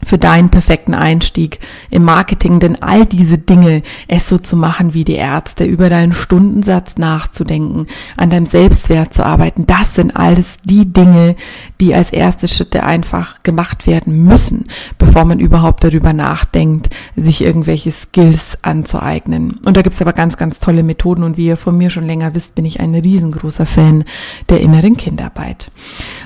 für 0.05 0.17
deinen 0.17 0.50
perfekten 0.50 0.93
Einstieg 0.93 1.60
im 1.89 2.03
Marketing, 2.03 2.60
denn 2.60 2.81
all 2.81 3.05
diese 3.05 3.38
Dinge, 3.38 3.83
es 4.07 4.27
so 4.27 4.38
zu 4.38 4.55
machen 4.55 4.93
wie 4.93 5.03
die 5.03 5.15
Ärzte, 5.15 5.63
über 5.65 5.89
deinen 5.89 6.13
Stundensatz 6.13 6.98
nachzudenken, 6.98 7.88
an 8.17 8.29
deinem 8.29 8.45
Selbstwert 8.45 9.13
zu 9.13 9.25
arbeiten, 9.25 9.65
das 9.65 9.95
sind 9.95 10.15
alles 10.15 10.57
die 10.63 10.91
Dinge, 10.91 11.36
die 11.79 11.93
als 11.93 12.12
erste 12.12 12.48
Schritte 12.48 12.83
einfach 12.83 13.43
gemacht 13.43 13.88
werden 13.88 14.24
müssen, 14.24 14.65
bevor 14.98 15.25
man 15.25 15.39
überhaupt 15.39 15.83
darüber 15.83 16.13
nachdenkt, 16.13 16.89
sich 17.15 17.43
irgendwelche 17.43 17.91
Skills 17.91 18.57
anzueignen. 18.62 19.60
Und 19.65 19.77
da 19.77 19.81
gibt's 19.81 20.01
aber 20.01 20.13
ganz, 20.13 20.38
ganz 20.38 20.60
tolle 20.60 20.83
Methoden 20.83 21.24
und 21.24 21.38
wie 21.38 21.48
ihr 21.48 21.57
von 21.57 21.77
mir 21.77 21.89
schon 21.89 22.05
länger 22.05 22.36
wisst, 22.36 22.55
bin 22.55 22.65
ich 22.65 22.79
ein 22.79 22.93
riesengroßer 22.93 23.65
Fan 23.65 24.03
der 24.50 24.62
inneren 24.62 24.98
Kindarbeit. 24.98 25.72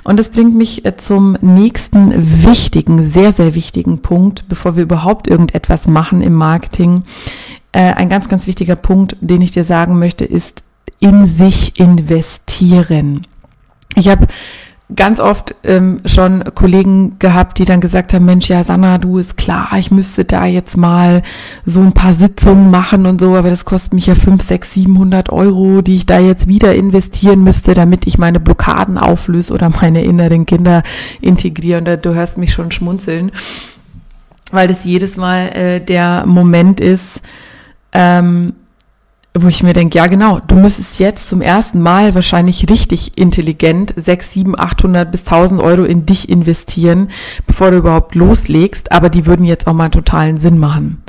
Und 0.03 0.19
das 0.19 0.29
bringt 0.29 0.55
mich 0.55 0.85
äh, 0.85 0.95
zum 0.97 1.37
nächsten 1.41 2.13
wichtigen, 2.43 3.03
sehr, 3.03 3.31
sehr 3.31 3.55
wichtigen 3.55 3.66
wichtigen 3.67 4.01
Punkt, 4.01 4.45
bevor 4.47 4.77
wir 4.77 4.83
überhaupt 4.83 5.27
irgendetwas 5.27 5.87
machen 5.87 6.21
im 6.21 6.33
Marketing. 6.33 7.03
Äh, 7.73 7.93
ein 7.93 8.07
ganz, 8.07 8.29
ganz 8.29 8.47
wichtiger 8.47 8.77
Punkt, 8.77 9.17
den 9.19 9.41
ich 9.41 9.51
dir 9.51 9.65
sagen 9.65 9.99
möchte, 9.99 10.23
ist 10.23 10.63
in 10.99 11.25
sich 11.25 11.77
investieren. 11.77 13.27
Ich 13.95 14.07
habe 14.07 14.27
ganz 14.95 15.19
oft 15.19 15.53
ähm, 15.65 15.99
schon 16.05 16.43
Kollegen 16.55 17.19
gehabt, 17.19 17.57
die 17.57 17.65
dann 17.65 17.81
gesagt 17.81 18.13
haben, 18.13 18.23
Mensch, 18.23 18.47
ja, 18.47 18.63
Sanna, 18.63 18.97
du 18.97 19.17
ist 19.17 19.35
klar, 19.35 19.69
ich 19.77 19.91
müsste 19.91 20.23
da 20.23 20.45
jetzt 20.45 20.77
mal 20.77 21.23
so 21.65 21.81
ein 21.81 21.91
paar 21.91 22.13
Sitzungen 22.13 22.71
machen 22.71 23.05
und 23.05 23.19
so, 23.19 23.35
aber 23.35 23.49
das 23.49 23.65
kostet 23.65 23.93
mich 23.93 24.05
ja 24.05 24.15
fünf, 24.15 24.43
sechs, 24.43 24.73
siebenhundert 24.73 25.29
Euro, 25.29 25.81
die 25.81 25.95
ich 25.95 26.05
da 26.05 26.19
jetzt 26.19 26.47
wieder 26.47 26.73
investieren 26.73 27.43
müsste, 27.43 27.73
damit 27.73 28.07
ich 28.07 28.17
meine 28.17 28.39
Blockaden 28.39 28.97
auflöse 28.97 29.53
oder 29.53 29.69
meine 29.69 30.03
inneren 30.03 30.45
Kinder 30.45 30.83
integriere. 31.19 31.79
Und 31.79 32.05
du 32.05 32.13
hörst 32.15 32.37
mich 32.37 32.53
schon 32.53 32.71
schmunzeln, 32.71 33.33
weil 34.51 34.69
das 34.69 34.85
jedes 34.85 35.17
Mal 35.17 35.49
äh, 35.49 35.79
der 35.81 36.25
Moment 36.25 36.79
ist, 36.79 37.21
ähm, 37.91 38.53
wo 39.41 39.47
ich 39.47 39.63
mir 39.63 39.73
denke, 39.73 39.97
ja 39.97 40.07
genau, 40.07 40.39
du 40.39 40.55
müsstest 40.55 40.99
jetzt 40.99 41.29
zum 41.29 41.41
ersten 41.41 41.81
Mal 41.81 42.15
wahrscheinlich 42.15 42.69
richtig 42.69 43.17
intelligent 43.17 43.93
6, 43.95 44.33
7, 44.33 44.59
800 44.59 45.11
bis 45.11 45.21
1000 45.21 45.61
Euro 45.61 45.83
in 45.83 46.05
dich 46.05 46.29
investieren, 46.29 47.09
bevor 47.45 47.71
du 47.71 47.77
überhaupt 47.77 48.15
loslegst, 48.15 48.91
aber 48.91 49.09
die 49.09 49.25
würden 49.25 49.45
jetzt 49.45 49.67
auch 49.67 49.73
mal 49.73 49.89
totalen 49.89 50.37
Sinn 50.37 50.57
machen. 50.57 51.03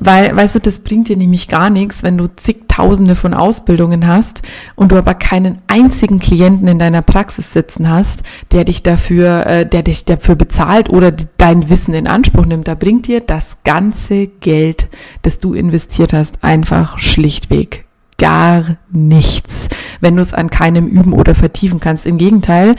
Weil, 0.00 0.34
weißt 0.34 0.56
du, 0.56 0.60
das 0.60 0.80
bringt 0.80 1.08
dir 1.08 1.16
nämlich 1.16 1.48
gar 1.48 1.70
nichts, 1.70 2.02
wenn 2.02 2.18
du 2.18 2.28
zigtausende 2.74 3.14
von 3.14 3.34
Ausbildungen 3.34 4.06
hast 4.06 4.42
und 4.74 4.90
du 4.90 4.96
aber 4.96 5.14
keinen 5.14 5.58
einzigen 5.68 6.18
Klienten 6.18 6.66
in 6.66 6.78
deiner 6.78 7.02
Praxis 7.02 7.52
sitzen 7.52 7.88
hast, 7.88 8.22
der 8.50 8.64
dich 8.64 8.82
dafür, 8.82 9.46
äh, 9.46 9.66
der 9.66 9.82
dich 9.82 10.04
dafür 10.04 10.34
bezahlt 10.34 10.90
oder 10.90 11.12
dein 11.38 11.70
Wissen 11.70 11.94
in 11.94 12.08
Anspruch 12.08 12.46
nimmt. 12.46 12.66
Da 12.66 12.74
bringt 12.74 13.06
dir 13.06 13.20
das 13.20 13.58
ganze 13.64 14.26
Geld, 14.26 14.88
das 15.22 15.38
du 15.38 15.54
investiert 15.54 16.12
hast, 16.12 16.42
einfach 16.42 16.98
schlichtweg 16.98 17.84
gar 18.18 18.76
nichts, 18.90 19.68
wenn 20.00 20.16
du 20.16 20.22
es 20.22 20.34
an 20.34 20.50
keinem 20.50 20.86
üben 20.86 21.12
oder 21.12 21.34
vertiefen 21.34 21.80
kannst. 21.80 22.06
Im 22.06 22.18
Gegenteil, 22.18 22.76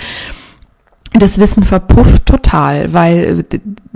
das 1.20 1.38
Wissen 1.38 1.64
verpufft 1.64 2.26
total, 2.26 2.94
weil, 2.94 3.28
also 3.28 3.44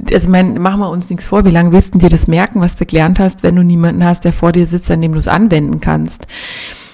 ich 0.10 0.28
meine, 0.28 0.60
machen 0.60 0.80
wir 0.80 0.90
uns 0.90 1.10
nichts 1.10 1.26
vor, 1.26 1.46
wie 1.46 1.52
lange 1.52 1.72
willst 1.72 1.96
du 1.96 2.00
dir 2.00 2.10
das 2.10 2.28
merken, 2.28 2.62
was 2.62 2.76
du 2.76 2.86
gelernt 2.86 3.20
hast, 3.20 3.44
wenn 3.44 3.56
du 3.56 3.64
niemanden 3.64 4.04
hast, 4.04 4.26
der 4.26 4.34
vor 4.34 4.52
dir 4.52 4.66
sitzt, 4.66 4.92
an 4.92 5.02
dem 5.02 5.14
du 5.14 5.20
es 5.20 5.28
anwenden 5.28 5.80
kannst. 5.80 6.28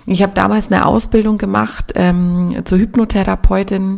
Ich 0.07 0.21
habe 0.21 0.33
damals 0.35 0.71
eine 0.71 0.85
Ausbildung 0.85 1.37
gemacht 1.37 1.93
ähm, 1.95 2.55
zur 2.63 2.77
Hypnotherapeutin 2.77 3.97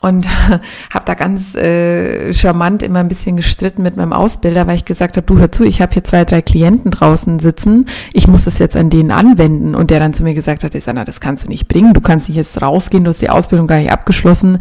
und 0.00 0.28
habe 0.92 1.04
da 1.04 1.14
ganz 1.14 1.54
äh, 1.54 2.32
charmant 2.32 2.82
immer 2.82 3.00
ein 3.00 3.08
bisschen 3.08 3.36
gestritten 3.36 3.82
mit 3.82 3.96
meinem 3.96 4.12
Ausbilder, 4.12 4.66
weil 4.66 4.76
ich 4.76 4.84
gesagt 4.84 5.16
habe, 5.16 5.26
du 5.26 5.38
hör 5.38 5.50
zu, 5.50 5.64
ich 5.64 5.80
habe 5.80 5.92
hier 5.94 6.04
zwei, 6.04 6.24
drei 6.24 6.42
Klienten 6.42 6.90
draußen 6.90 7.38
sitzen, 7.38 7.86
ich 8.12 8.28
muss 8.28 8.44
das 8.44 8.58
jetzt 8.58 8.76
an 8.76 8.90
denen 8.90 9.10
anwenden. 9.10 9.74
Und 9.74 9.90
der 9.90 10.00
dann 10.00 10.14
zu 10.14 10.22
mir 10.22 10.34
gesagt 10.34 10.64
hat, 10.64 10.72
Sanna, 10.72 11.04
das 11.04 11.20
kannst 11.20 11.44
du 11.44 11.48
nicht 11.48 11.66
bringen, 11.66 11.94
du 11.94 12.00
kannst 12.00 12.28
nicht 12.28 12.36
jetzt 12.36 12.60
rausgehen, 12.62 13.04
du 13.04 13.10
hast 13.10 13.22
die 13.22 13.30
Ausbildung 13.30 13.66
gar 13.66 13.78
nicht 13.78 13.90
abgeschlossen 13.90 14.58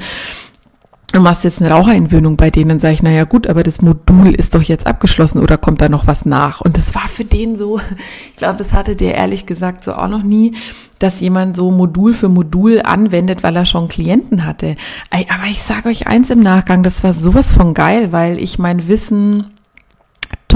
du 1.13 1.21
machst 1.21 1.43
jetzt 1.43 1.61
eine 1.61 1.71
Raucherentwöhnung 1.71 2.37
bei 2.37 2.51
denen, 2.51 2.69
dann 2.69 2.79
sage 2.79 2.93
ich, 2.93 3.03
naja 3.03 3.23
gut, 3.23 3.47
aber 3.47 3.63
das 3.63 3.81
Modul 3.81 4.33
ist 4.33 4.55
doch 4.55 4.61
jetzt 4.61 4.87
abgeschlossen 4.87 5.39
oder 5.39 5.57
kommt 5.57 5.81
da 5.81 5.89
noch 5.89 6.07
was 6.07 6.25
nach? 6.25 6.61
Und 6.61 6.77
das 6.77 6.93
war 6.95 7.07
für 7.07 7.25
den 7.25 7.55
so, 7.55 7.79
ich 8.31 8.37
glaube, 8.37 8.57
das 8.57 8.73
hatte 8.73 8.95
der 8.95 9.15
ehrlich 9.15 9.45
gesagt 9.45 9.83
so 9.83 9.93
auch 9.93 10.09
noch 10.09 10.23
nie, 10.23 10.55
dass 10.99 11.21
jemand 11.21 11.55
so 11.55 11.71
Modul 11.71 12.13
für 12.13 12.29
Modul 12.29 12.81
anwendet, 12.81 13.43
weil 13.43 13.55
er 13.55 13.65
schon 13.65 13.87
Klienten 13.87 14.45
hatte. 14.45 14.75
Aber 15.11 15.47
ich 15.49 15.61
sage 15.61 15.89
euch 15.89 16.07
eins 16.07 16.29
im 16.29 16.39
Nachgang, 16.39 16.81
das 16.81 17.03
war 17.03 17.13
sowas 17.13 17.51
von 17.51 17.73
geil, 17.73 18.11
weil 18.11 18.39
ich 18.39 18.57
mein 18.57 18.87
Wissen 18.87 19.45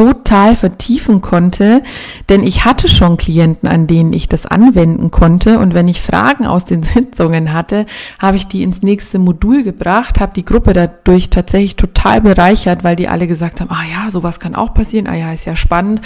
total 0.02 0.56
vertiefen 0.56 1.22
konnte, 1.22 1.84
denn 2.28 2.44
ich 2.44 2.66
hatte 2.66 2.88
schon 2.88 3.18
Klienten, 3.18 3.70
an 3.70 3.86
denen 3.86 4.14
ich 4.14 4.28
das 4.28 4.48
anwenden 4.48 5.12
konnte. 5.12 5.60
Und 5.60 5.76
wenn 5.76 5.88
ich 5.88 6.02
Fragen 6.02 6.48
aus 6.48 6.66
den 6.66 6.82
Sitzungen 6.84 7.54
hatte, 7.54 7.86
habe 8.18 8.38
ich 8.38 8.48
die 8.48 8.64
ins 8.64 8.82
nächste 8.82 9.20
Modul 9.20 9.64
gebracht, 9.64 10.20
habe 10.20 10.34
die 10.36 10.44
Gruppe 10.44 10.74
dadurch 10.74 11.30
tatsächlich 11.30 11.76
total 11.76 12.22
bereichert, 12.22 12.84
weil 12.84 12.96
die 12.96 13.08
alle 13.08 13.28
gesagt 13.28 13.62
haben, 13.62 13.70
ah 13.70 13.84
ja, 13.84 14.10
sowas 14.10 14.40
kann 14.40 14.56
auch 14.56 14.74
passieren, 14.74 15.06
ah 15.06 15.16
ja, 15.16 15.34
ist 15.34 15.46
ja 15.46 15.56
spannend. 15.56 16.02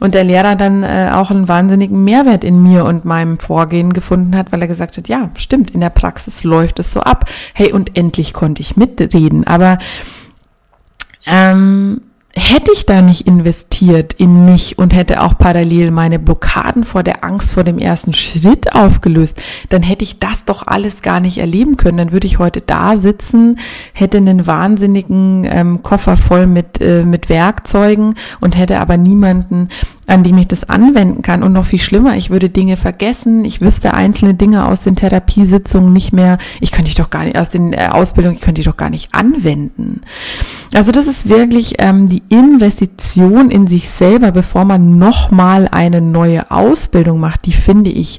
Und 0.00 0.14
der 0.14 0.24
Lehrer 0.24 0.56
dann 0.56 0.82
äh, 0.82 1.10
auch 1.12 1.30
einen 1.30 1.46
wahnsinnigen 1.46 2.02
Mehrwert 2.02 2.42
in 2.42 2.60
mir 2.60 2.84
und 2.84 3.04
meinem 3.04 3.38
Vorgehen 3.38 3.92
gefunden 3.92 4.34
hat, 4.36 4.50
weil 4.50 4.62
er 4.62 4.66
gesagt 4.66 4.96
hat, 4.96 5.08
ja, 5.08 5.30
stimmt, 5.36 5.70
in 5.70 5.80
der 5.80 5.90
Praxis 5.90 6.42
läuft 6.42 6.80
es 6.80 6.92
so 6.92 7.00
ab. 7.00 7.30
Hey, 7.54 7.72
und 7.72 7.96
endlich 7.96 8.32
konnte 8.32 8.60
ich 8.60 8.76
mitreden, 8.76 9.46
aber 9.46 9.78
ähm, 11.26 12.00
hätte 12.34 12.70
ich 12.72 12.86
da 12.86 13.02
nicht 13.02 13.26
investiert 13.26 14.12
in 14.14 14.44
mich 14.44 14.78
und 14.78 14.94
hätte 14.94 15.22
auch 15.22 15.36
parallel 15.36 15.90
meine 15.90 16.18
Blockaden 16.18 16.84
vor 16.84 17.02
der 17.02 17.24
Angst 17.24 17.52
vor 17.52 17.64
dem 17.64 17.78
ersten 17.78 18.12
Schritt 18.12 18.72
aufgelöst, 18.74 19.40
dann 19.68 19.82
hätte 19.82 20.04
ich 20.04 20.20
das 20.20 20.44
doch 20.44 20.66
alles 20.66 21.02
gar 21.02 21.18
nicht 21.20 21.38
erleben 21.38 21.76
können. 21.76 21.98
Dann 21.98 22.12
würde 22.12 22.28
ich 22.28 22.38
heute 22.38 22.60
da 22.60 22.96
sitzen, 22.96 23.58
hätte 23.92 24.18
einen 24.18 24.46
wahnsinnigen 24.46 25.44
ähm, 25.50 25.82
Koffer 25.82 26.16
voll 26.16 26.46
mit, 26.46 26.80
äh, 26.80 27.04
mit 27.04 27.28
Werkzeugen 27.28 28.14
und 28.40 28.56
hätte 28.56 28.78
aber 28.78 28.96
niemanden, 28.96 29.68
an 30.10 30.24
dem 30.24 30.36
ich 30.38 30.48
das 30.48 30.68
anwenden 30.68 31.22
kann. 31.22 31.42
Und 31.42 31.52
noch 31.52 31.66
viel 31.66 31.80
schlimmer, 31.80 32.16
ich 32.16 32.30
würde 32.30 32.50
Dinge 32.50 32.76
vergessen, 32.76 33.44
ich 33.44 33.60
wüsste 33.60 33.94
einzelne 33.94 34.34
Dinge 34.34 34.66
aus 34.66 34.80
den 34.80 34.96
Therapiesitzungen 34.96 35.92
nicht 35.92 36.12
mehr, 36.12 36.38
ich 36.60 36.72
könnte 36.72 36.90
die 36.90 36.96
doch 36.96 37.10
gar 37.10 37.24
nicht, 37.24 37.38
aus 37.38 37.50
den 37.50 37.72
äh, 37.72 37.88
Ausbildungen, 37.90 38.36
ich 38.36 38.42
könnte 38.42 38.60
die 38.60 38.68
doch 38.68 38.76
gar 38.76 38.90
nicht 38.90 39.14
anwenden. 39.14 40.02
Also 40.74 40.92
das 40.92 41.06
ist 41.06 41.28
wirklich 41.28 41.74
ähm, 41.78 42.08
die 42.08 42.22
Investition 42.28 43.50
in 43.50 43.66
sich 43.66 43.88
selber, 43.88 44.32
bevor 44.32 44.64
man 44.64 44.98
nochmal 44.98 45.68
eine 45.70 46.00
neue 46.00 46.50
Ausbildung 46.50 47.20
macht, 47.20 47.46
die 47.46 47.52
finde 47.52 47.90
ich 47.90 48.18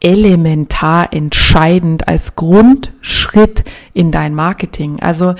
elementar 0.00 1.12
entscheidend 1.12 2.06
als 2.08 2.36
Grundschritt 2.36 3.64
in 3.94 4.10
dein 4.10 4.34
Marketing. 4.34 5.00
Also 5.00 5.34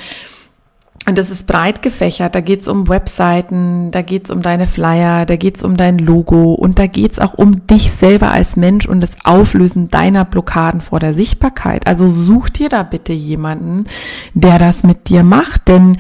und 1.07 1.19
das 1.19 1.31
ist 1.31 1.47
breit 1.47 1.83
gefächert. 1.83 2.35
Da 2.35 2.41
geht's 2.41 2.67
um 2.67 2.89
Webseiten, 2.89 3.91
da 3.91 4.03
geht's 4.03 4.31
um 4.31 4.41
deine 4.41 4.67
Flyer, 4.67 5.27
da 5.27 5.37
geht's 5.37 5.63
um 5.63 5.77
dein 5.77 5.99
Logo 5.99 6.55
und 6.55 6.79
da 6.79 6.87
geht's 6.87 7.19
auch 7.19 7.35
um 7.35 7.67
dich 7.67 7.91
selber 7.93 8.31
als 8.31 8.57
Mensch 8.57 8.87
und 8.87 9.01
das 9.01 9.17
Auflösen 9.25 9.91
deiner 9.91 10.25
Blockaden 10.25 10.81
vor 10.81 11.01
der 11.01 11.13
Sichtbarkeit. 11.13 11.87
Also 11.87 12.09
such 12.09 12.49
dir 12.49 12.69
da 12.71 12.83
bitte 12.83 13.13
jemanden, 13.13 13.85
der 14.33 14.59
das 14.59 14.83
mit 14.83 15.09
dir 15.09 15.25
macht, 15.25 15.69
denn 15.69 15.99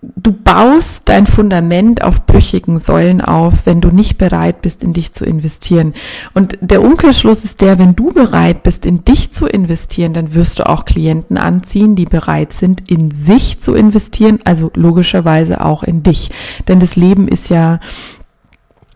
du 0.00 0.32
baust 0.32 1.08
dein 1.08 1.26
Fundament 1.26 2.02
auf 2.02 2.24
brüchigen 2.24 2.78
Säulen 2.78 3.20
auf, 3.20 3.66
wenn 3.66 3.80
du 3.80 3.88
nicht 3.88 4.16
bereit 4.16 4.62
bist, 4.62 4.84
in 4.84 4.92
dich 4.92 5.12
zu 5.12 5.24
investieren. 5.24 5.94
Und 6.34 6.56
der 6.60 6.82
Umkehrschluss 6.82 7.44
ist 7.44 7.60
der, 7.60 7.78
wenn 7.78 7.96
du 7.96 8.12
bereit 8.12 8.62
bist, 8.62 8.86
in 8.86 9.04
dich 9.04 9.32
zu 9.32 9.46
investieren, 9.46 10.14
dann 10.14 10.34
wirst 10.34 10.60
du 10.60 10.68
auch 10.68 10.84
Klienten 10.84 11.36
anziehen, 11.36 11.96
die 11.96 12.04
bereit 12.04 12.52
sind, 12.52 12.88
in 12.88 13.10
sich 13.10 13.58
zu 13.60 13.74
investieren, 13.74 14.38
also 14.44 14.70
logischerweise 14.74 15.64
auch 15.64 15.82
in 15.82 16.02
dich. 16.04 16.30
Denn 16.68 16.78
das 16.78 16.94
Leben 16.94 17.26
ist 17.26 17.50
ja 17.50 17.80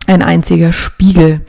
ein 0.07 0.23
einziger 0.23 0.73
Spiegel. 0.73 1.41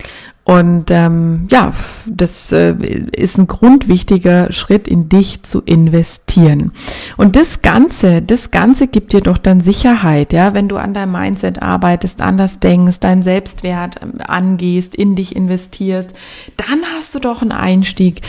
Und 0.45 0.91
ähm, 0.91 1.47
ja, 1.49 1.71
das 2.05 2.51
äh, 2.51 2.73
ist 2.73 3.37
ein 3.37 3.47
grundwichtiger 3.47 4.51
Schritt, 4.51 4.89
in 4.89 5.07
dich 5.07 5.43
zu 5.43 5.61
investieren. 5.61 6.73
Und 7.15 7.37
das 7.37 7.61
Ganze, 7.61 8.21
das 8.21 8.51
Ganze 8.51 8.87
gibt 8.87 9.13
dir 9.13 9.21
doch 9.21 9.37
dann 9.37 9.61
Sicherheit, 9.61 10.33
ja, 10.33 10.53
wenn 10.53 10.67
du 10.67 10.75
an 10.75 10.93
deinem 10.93 11.13
Mindset 11.13 11.61
arbeitest, 11.61 12.21
anders 12.21 12.59
denkst, 12.59 12.99
deinen 12.99 13.23
Selbstwert 13.23 14.01
ähm, 14.01 14.15
angehst, 14.27 14.95
in 14.95 15.15
dich 15.15 15.33
investierst, 15.33 16.13
dann 16.57 16.81
hast 16.93 17.15
du 17.15 17.19
doch 17.19 17.41
einen 17.41 17.53
Einstieg, 17.53 18.19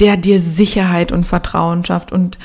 der 0.00 0.16
dir 0.16 0.40
Sicherheit 0.40 1.12
und 1.12 1.24
Vertrauen 1.24 1.84
schafft 1.84 2.10
und 2.10 2.36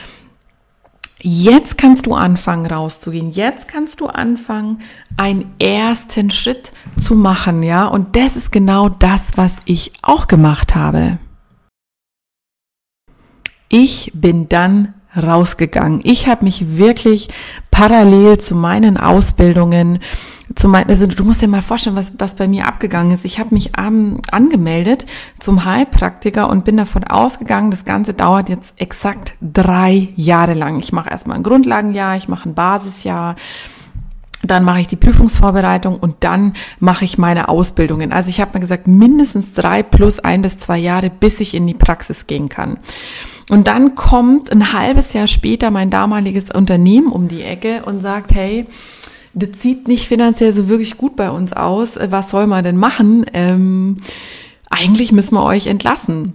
Jetzt 1.25 1.77
kannst 1.77 2.05
du 2.05 2.15
anfangen 2.15 2.65
rauszugehen. 2.65 3.31
Jetzt 3.31 3.69
kannst 3.69 4.01
du 4.01 4.07
anfangen, 4.07 4.81
einen 5.15 5.53
ersten 5.57 6.29
Schritt 6.29 6.73
zu 6.97 7.15
machen, 7.15 7.63
ja? 7.63 7.87
Und 7.87 8.17
das 8.17 8.35
ist 8.35 8.51
genau 8.51 8.89
das, 8.89 9.37
was 9.37 9.59
ich 9.63 9.93
auch 10.01 10.27
gemacht 10.27 10.75
habe. 10.75 11.19
Ich 13.69 14.11
bin 14.13 14.49
dann 14.49 14.95
rausgegangen. 15.15 16.01
Ich 16.03 16.27
habe 16.27 16.43
mich 16.43 16.75
wirklich 16.75 17.29
parallel 17.71 18.37
zu 18.39 18.53
meinen 18.53 18.97
Ausbildungen 18.97 19.99
zu 20.55 20.67
mein, 20.67 20.87
also 20.87 21.07
du 21.07 21.23
musst 21.23 21.41
dir 21.41 21.47
mal 21.47 21.61
vorstellen, 21.61 21.95
was, 21.95 22.13
was 22.19 22.35
bei 22.35 22.47
mir 22.47 22.67
abgegangen 22.67 23.13
ist. 23.13 23.25
Ich 23.25 23.39
habe 23.39 23.53
mich 23.53 23.71
ähm, 23.77 24.21
angemeldet 24.31 25.05
zum 25.39 25.65
Heilpraktiker 25.65 26.49
und 26.49 26.65
bin 26.65 26.77
davon 26.77 27.03
ausgegangen, 27.03 27.71
das 27.71 27.85
Ganze 27.85 28.13
dauert 28.13 28.49
jetzt 28.49 28.73
exakt 28.77 29.33
drei 29.41 30.09
Jahre 30.15 30.53
lang. 30.53 30.79
Ich 30.79 30.91
mache 30.91 31.09
erstmal 31.09 31.37
ein 31.37 31.43
Grundlagenjahr, 31.43 32.17
ich 32.17 32.27
mache 32.27 32.49
ein 32.49 32.53
Basisjahr, 32.53 33.35
dann 34.43 34.65
mache 34.65 34.81
ich 34.81 34.87
die 34.87 34.97
Prüfungsvorbereitung 34.97 35.95
und 35.95 36.17
dann 36.19 36.53
mache 36.79 37.05
ich 37.05 37.17
meine 37.17 37.49
Ausbildungen. 37.49 38.11
Also 38.11 38.29
ich 38.29 38.41
habe 38.41 38.51
mir 38.53 38.59
gesagt, 38.59 38.87
mindestens 38.87 39.53
drei 39.53 39.83
plus 39.83 40.19
ein 40.19 40.41
bis 40.41 40.57
zwei 40.57 40.77
Jahre, 40.77 41.09
bis 41.09 41.39
ich 41.39 41.55
in 41.55 41.65
die 41.65 41.73
Praxis 41.73 42.27
gehen 42.27 42.49
kann. 42.49 42.79
Und 43.49 43.67
dann 43.67 43.95
kommt 43.95 44.51
ein 44.51 44.73
halbes 44.73 45.13
Jahr 45.13 45.27
später 45.27 45.71
mein 45.71 45.89
damaliges 45.89 46.49
Unternehmen 46.49 47.11
um 47.11 47.27
die 47.27 47.43
Ecke 47.43 47.83
und 47.85 48.01
sagt, 48.01 48.33
hey, 48.33 48.67
das 49.33 49.61
sieht 49.61 49.87
nicht 49.87 50.07
finanziell 50.07 50.53
so 50.53 50.69
wirklich 50.69 50.97
gut 50.97 51.15
bei 51.15 51.29
uns 51.29 51.53
aus. 51.53 51.97
Was 52.01 52.29
soll 52.29 52.47
man 52.47 52.63
denn 52.63 52.77
machen? 52.77 53.25
Ähm, 53.33 53.95
eigentlich 54.69 55.11
müssen 55.11 55.35
wir 55.35 55.43
euch 55.43 55.67
entlassen. 55.67 56.33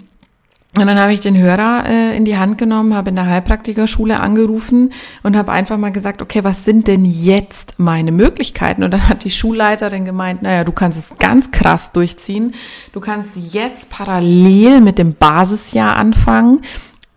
Und 0.77 0.87
dann 0.87 0.99
habe 0.99 1.13
ich 1.13 1.21
den 1.21 1.37
Hörer 1.37 1.85
äh, 1.89 2.17
in 2.17 2.25
die 2.25 2.37
Hand 2.37 2.59
genommen, 2.59 2.95
habe 2.95 3.09
in 3.09 3.17
der 3.17 3.27
Heilpraktikerschule 3.27 4.21
angerufen 4.21 4.93
und 5.23 5.37
habe 5.37 5.51
einfach 5.51 5.79
mal 5.79 5.91
gesagt, 5.91 6.23
okay, 6.23 6.45
was 6.45 6.65
sind 6.65 6.87
denn 6.87 7.05
jetzt 7.05 7.79
meine 7.79 8.13
Möglichkeiten? 8.13 8.85
Und 8.85 8.93
dann 8.93 9.09
hat 9.09 9.25
die 9.25 9.31
Schulleiterin 9.31 10.05
gemeint, 10.05 10.43
naja, 10.43 10.65
du 10.65 10.73
kannst 10.73 10.99
es 10.99 11.19
ganz 11.19 11.51
krass 11.51 11.93
durchziehen. 11.93 12.53
Du 12.93 13.01
kannst 13.01 13.31
jetzt 13.53 13.91
parallel 13.91 14.81
mit 14.81 14.99
dem 14.99 15.15
Basisjahr 15.15 15.97
anfangen 15.97 16.61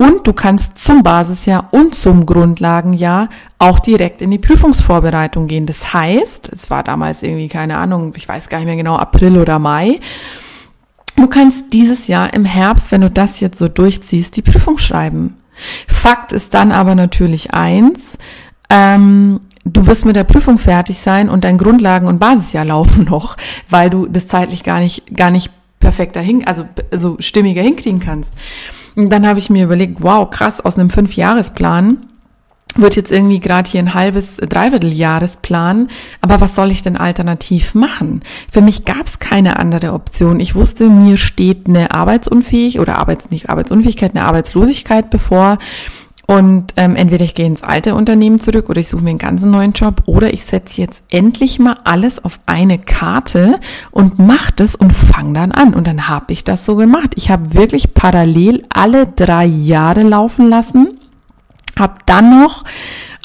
und 0.01 0.25
du 0.25 0.34
kannst 0.34 0.79
zum 0.79 1.03
Basisjahr 1.03 1.67
und 1.70 1.93
zum 1.93 2.25
Grundlagenjahr 2.25 3.29
auch 3.60 3.77
direkt 3.77 4.24
in 4.24 4.31
die 4.31 4.39
Prüfungsvorbereitung 4.39 5.46
gehen. 5.46 5.67
Das 5.67 5.93
heißt, 5.93 6.50
es 6.51 6.72
war 6.72 6.81
damals 6.81 7.22
irgendwie 7.22 7.48
keine 7.48 7.77
Ahnung, 7.77 8.12
ich 8.15 8.27
weiß 8.27 8.50
gar 8.50 8.58
nicht 8.58 8.65
mehr 8.65 8.75
genau, 8.75 8.96
April 8.96 9.38
oder 9.38 9.60
Mai. 9.60 10.00
Du 11.17 11.27
kannst 11.27 11.72
dieses 11.72 12.08
Jahr 12.08 12.34
im 12.34 12.46
Herbst, 12.46 12.91
wenn 12.91 13.01
du 13.01 13.12
das 13.12 13.41
jetzt 13.41 13.60
so 13.60 13.67
durchziehst, 13.67 14.36
die 14.36 14.41
Prüfung 14.41 14.79
schreiben. 14.79 15.38
Fakt 15.86 16.31
ist 16.31 16.55
dann 16.55 16.72
aber 16.72 16.96
natürlich 16.96 17.53
eins, 17.53 18.17
ähm, 18.72 19.39
du 19.65 19.86
wirst 19.86 20.05
mit 20.05 20.15
der 20.15 20.24
Prüfung 20.24 20.58
fertig 20.58 20.98
sein 20.98 21.29
und 21.29 21.43
dein 21.43 21.60
Grundlagen- 21.60 22.08
und 22.08 22.17
Basisjahr 22.17 22.65
laufen 22.74 23.03
noch, 23.03 23.38
weil 23.70 23.91
du 23.91 24.08
das 24.08 24.27
zeitlich 24.27 24.63
gar 24.63 24.79
nicht, 24.79 25.15
gar 25.15 25.29
nicht 25.29 25.51
perfekter 25.79 26.22
hin, 26.22 26.48
also 26.48 26.65
so 26.89 27.17
stimmiger 27.20 27.62
hinkriegen 27.62 28.00
kannst. 28.00 28.34
Und 28.95 29.10
dann 29.10 29.27
habe 29.27 29.39
ich 29.39 29.50
mir 29.50 29.65
überlegt, 29.65 29.98
wow, 30.00 30.29
krass, 30.29 30.62
aus 30.62 30.77
einem 30.77 30.89
Fünfjahresplan 30.89 31.98
wird 32.75 32.95
jetzt 32.95 33.12
irgendwie 33.12 33.39
gerade 33.39 33.69
hier 33.69 33.81
ein 33.81 33.93
halbes, 33.93 34.38
Dreivierteljahresplan. 34.38 35.89
Aber 36.21 36.41
was 36.41 36.55
soll 36.55 36.71
ich 36.71 36.81
denn 36.81 36.98
alternativ 36.98 37.75
machen? 37.75 38.21
Für 38.50 38.62
mich 38.62 38.86
gab 38.86 39.07
es 39.07 39.19
keine 39.19 39.60
andere 39.60 39.93
Option. 39.93 40.39
Ich 40.39 40.55
wusste, 40.55 40.89
mir 40.89 41.17
steht 41.17 41.67
eine 41.67 41.91
Arbeitsunfähigkeit 41.91 42.81
oder 42.81 42.98
Arbeits, 42.98 43.29
nicht 43.29 43.50
Arbeitsunfähigkeit, 43.50 44.15
eine 44.15 44.25
Arbeitslosigkeit 44.25 45.10
bevor. 45.10 45.57
Und 46.31 46.67
ähm, 46.77 46.95
entweder 46.95 47.25
ich 47.25 47.35
gehe 47.35 47.45
ins 47.45 47.61
alte 47.61 47.93
Unternehmen 47.93 48.39
zurück 48.39 48.69
oder 48.69 48.79
ich 48.79 48.88
suche 48.88 49.03
mir 49.03 49.09
einen 49.09 49.19
ganz 49.19 49.43
neuen 49.43 49.73
Job 49.73 50.03
oder 50.05 50.31
ich 50.31 50.45
setze 50.45 50.79
jetzt 50.79 51.03
endlich 51.09 51.59
mal 51.59 51.75
alles 51.83 52.23
auf 52.23 52.39
eine 52.45 52.79
Karte 52.79 53.59
und 53.91 54.17
mache 54.17 54.53
das 54.55 54.75
und 54.75 54.93
fange 54.93 55.33
dann 55.33 55.51
an. 55.51 55.73
Und 55.73 55.88
dann 55.88 56.07
habe 56.07 56.31
ich 56.31 56.45
das 56.45 56.65
so 56.65 56.77
gemacht. 56.77 57.11
Ich 57.17 57.29
habe 57.29 57.53
wirklich 57.53 57.93
parallel 57.93 58.63
alle 58.69 59.07
drei 59.07 59.43
Jahre 59.43 60.03
laufen 60.03 60.47
lassen 60.47 61.01
habe 61.79 61.95
dann 62.05 62.41
noch 62.41 62.63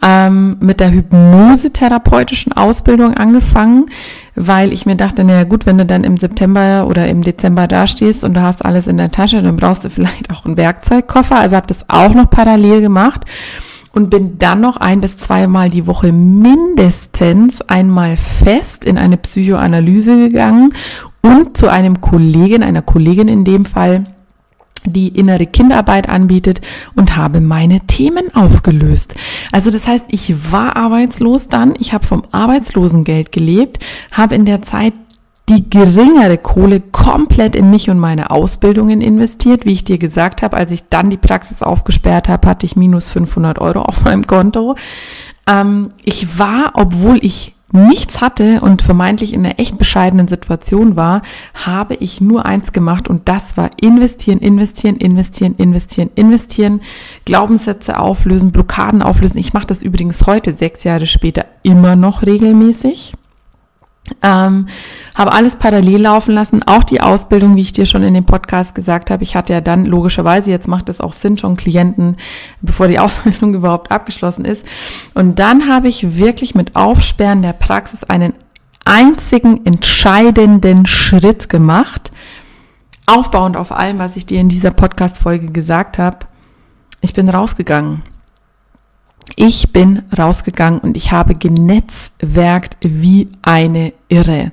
ähm, 0.07 0.57
mit 0.61 0.79
der 0.79 0.93
hypnosetherapeutischen 0.93 2.53
Ausbildung 2.53 3.15
angefangen, 3.15 3.87
weil 4.37 4.73
ich 4.73 4.87
mir 4.87 4.95
dachte, 4.95 5.25
naja 5.25 5.43
gut, 5.43 5.67
wenn 5.67 5.79
du 5.79 5.85
dann 5.85 6.05
im 6.05 6.17
September 6.17 6.87
oder 6.89 7.09
im 7.09 7.23
Dezember 7.23 7.67
dastehst 7.67 8.23
und 8.23 8.35
du 8.35 8.43
hast 8.43 8.65
alles 8.65 8.87
in 8.87 8.99
der 8.99 9.11
Tasche, 9.11 9.43
dann 9.43 9.57
brauchst 9.57 9.85
du 9.85 9.91
vielleicht 9.91 10.31
auch 10.31 10.45
einen 10.45 10.57
Werkzeugkoffer. 10.57 11.41
Also 11.41 11.57
habe 11.57 11.67
das 11.67 11.89
auch 11.89 12.15
noch 12.15 12.31
parallel 12.31 12.83
gemacht 12.83 13.25
und 13.93 14.11
bin 14.11 14.39
dann 14.39 14.61
noch 14.61 14.77
ein 14.77 15.01
bis 15.01 15.19
zweimal 15.19 15.71
die 15.71 15.89
Woche 15.89 16.13
mindestens 16.13 17.63
einmal 17.63 18.17
fest 18.17 18.85
in 18.85 18.99
eine 18.99 19.17
Psychoanalyse 19.17 20.17
gegangen 20.19 20.73
und 21.23 21.57
zu 21.57 21.69
einem 21.69 22.01
Kollegen, 22.01 22.63
einer 22.63 22.83
Kollegin 22.83 23.27
in 23.27 23.45
dem 23.45 23.65
Fall, 23.65 24.07
die 24.85 25.09
innere 25.09 25.47
Kinderarbeit 25.47 26.09
anbietet 26.09 26.61
und 26.95 27.17
habe 27.17 27.41
meine 27.41 27.81
Themen 27.87 28.35
aufgelöst. 28.35 29.15
Also 29.53 29.71
das 29.71 29.87
heißt, 29.87 30.07
ich 30.11 30.53
war 30.53 30.77
arbeitslos 30.77 31.49
dann, 31.49 31.75
ich 31.79 31.93
habe 31.93 32.07
vom 32.07 32.23
Arbeitslosengeld 32.31 33.33
gelebt, 33.33 33.85
habe 34.13 34.35
in 34.35 34.45
der 34.45 34.63
Zeit 34.63 34.95
die 35.49 35.71
geringere 35.71 36.39
Kohle 36.39 36.81
komplett 36.81 37.55
in 37.55 37.71
mich 37.71 37.89
und 37.89 38.01
meine 38.01 38.31
Ausbildungen 38.31 39.01
investiert. 39.01 39.65
Wie 39.65 39.73
ich 39.73 39.85
dir 39.85 39.99
gesagt 39.99 40.43
habe, 40.43 40.57
als 40.57 40.73
ich 40.73 40.89
dann 40.89 41.09
die 41.09 41.17
Praxis 41.17 41.63
aufgesperrt 41.63 42.29
habe, 42.29 42.49
hatte 42.49 42.67
ich 42.67 42.75
minus 42.75 43.09
500 43.09 43.61
Euro 43.61 43.83
auf 43.83 44.05
meinem 44.05 44.27
Konto. 44.27 44.75
Ähm, 45.49 45.91
ich 46.03 46.39
war, 46.39 46.73
obwohl 46.75 47.25
ich 47.25 47.56
nichts 47.73 48.21
hatte 48.21 48.61
und 48.61 48.83
vermeintlich 48.83 49.33
in 49.33 49.45
einer 49.45 49.59
echt 49.59 49.77
bescheidenen 49.77 50.29
Situation 50.29 50.97
war, 50.97 51.23
habe 51.55 51.95
ich 51.95 52.21
nur 52.21 52.47
eins 52.47 52.73
gemacht 52.73 53.09
und 53.09 53.29
das 53.29 53.57
war 53.57 53.71
investieren, 53.81 54.39
investieren, 54.39 54.97
investieren, 54.97 55.55
investieren, 55.57 56.11
investieren, 56.15 56.81
Glaubenssätze 57.25 57.99
auflösen, 57.99 58.53
Blockaden 58.53 59.03
auflösen. 59.03 59.39
Ich 59.39 59.53
mache 59.53 59.67
das 59.67 59.83
übrigens 59.83 60.27
heute, 60.27 60.55
sechs 60.55 60.85
Jahre 60.85 61.07
später, 61.07 61.47
immer 61.63 61.97
noch 61.97 62.23
regelmäßig. 62.23 63.15
Ähm, 64.23 64.67
habe 65.15 65.33
alles 65.33 65.57
parallel 65.57 66.03
laufen 66.03 66.35
lassen, 66.35 66.63
auch 66.63 66.85
die 66.85 67.01
Ausbildung, 67.01 67.57
wie 67.57 67.63
ich 67.63 67.73
dir 67.73 67.87
schon 67.87 68.03
in 68.03 68.15
dem 68.15 68.25
Podcast 68.25 68.75
gesagt 68.75 69.11
habe. 69.11 69.23
Ich 69.23 69.35
hatte 69.35 69.53
ja 69.53 69.61
dann 69.61 69.85
logischerweise, 69.85 70.51
jetzt 70.51 70.69
macht 70.69 70.89
es 70.89 71.01
auch 71.01 71.13
Sinn, 71.13 71.39
schon 71.39 71.57
Klienten, 71.57 72.17
bevor 72.61 72.89
die 72.89 72.99
Ausbildung 73.01 73.55
überhaupt 73.55 73.91
abgeschlossen 73.91 74.45
ist. 74.45 74.65
Und 75.15 75.39
dann 75.39 75.69
habe 75.69 75.89
ich 75.89 76.19
wirklich 76.19 76.55
mit 76.55 76.77
Aufsperren 76.77 77.43
der 77.43 77.53
Praxis 77.53 78.05
einen 78.05 78.35
einzigen 78.85 79.67
entscheidenden 79.67 80.87
Schritt 80.87 81.49
gemacht, 81.49 82.13
aufbauend 83.07 83.57
auf 83.57 83.73
allem, 83.73 83.99
was 83.99 84.17
ich 84.17 84.27
dir 84.27 84.41
in 84.41 84.49
dieser 84.49 84.71
Podcast-Folge 84.71 85.51
gesagt 85.51 85.99
habe. 85.99 86.19
Ich 87.01 87.13
bin 87.13 87.29
rausgegangen. 87.29 88.03
Ich 89.35 89.73
bin 89.73 90.03
rausgegangen 90.17 90.81
und 90.81 90.97
ich 90.97 91.13
habe 91.13 91.35
genetzwerkt 91.35 92.77
wie 92.81 93.29
eine 93.43 93.93
Irre. 94.09 94.53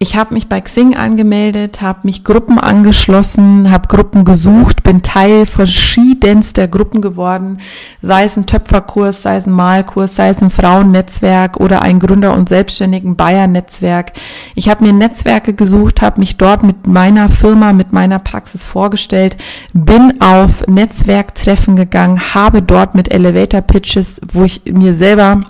Ich 0.00 0.14
habe 0.14 0.32
mich 0.32 0.48
bei 0.48 0.60
Xing 0.60 0.94
angemeldet, 0.94 1.80
habe 1.80 2.00
mich 2.04 2.22
Gruppen 2.22 2.60
angeschlossen, 2.60 3.68
habe 3.72 3.88
Gruppen 3.88 4.24
gesucht, 4.24 4.84
bin 4.84 5.02
Teil 5.02 5.44
verschiedenster 5.44 6.68
Gruppen 6.68 7.02
geworden, 7.02 7.58
sei 8.00 8.24
es 8.24 8.36
ein 8.36 8.46
Töpferkurs, 8.46 9.22
sei 9.22 9.38
es 9.38 9.46
ein 9.46 9.52
Malkurs, 9.52 10.14
sei 10.14 10.28
es 10.28 10.40
ein 10.40 10.50
Frauennetzwerk 10.50 11.56
oder 11.58 11.82
ein 11.82 11.98
Gründer- 11.98 12.34
und 12.34 12.48
Selbstständigen 12.48 13.16
Bayern-Netzwerk. 13.16 14.12
Ich 14.54 14.68
habe 14.68 14.84
mir 14.84 14.92
Netzwerke 14.92 15.52
gesucht, 15.52 16.00
habe 16.00 16.20
mich 16.20 16.36
dort 16.36 16.62
mit 16.62 16.86
meiner 16.86 17.28
Firma, 17.28 17.72
mit 17.72 17.92
meiner 17.92 18.20
Praxis 18.20 18.64
vorgestellt, 18.64 19.36
bin 19.72 20.20
auf 20.20 20.64
Netzwerktreffen 20.68 21.74
gegangen, 21.74 22.20
habe 22.34 22.62
dort 22.62 22.94
mit 22.94 23.10
Elevator 23.10 23.62
Pitches, 23.62 24.20
wo 24.32 24.44
ich 24.44 24.62
mir 24.64 24.94
selber 24.94 25.42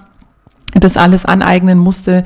das 0.74 0.96
alles 0.96 1.24
aneignen 1.24 1.78
musste, 1.78 2.24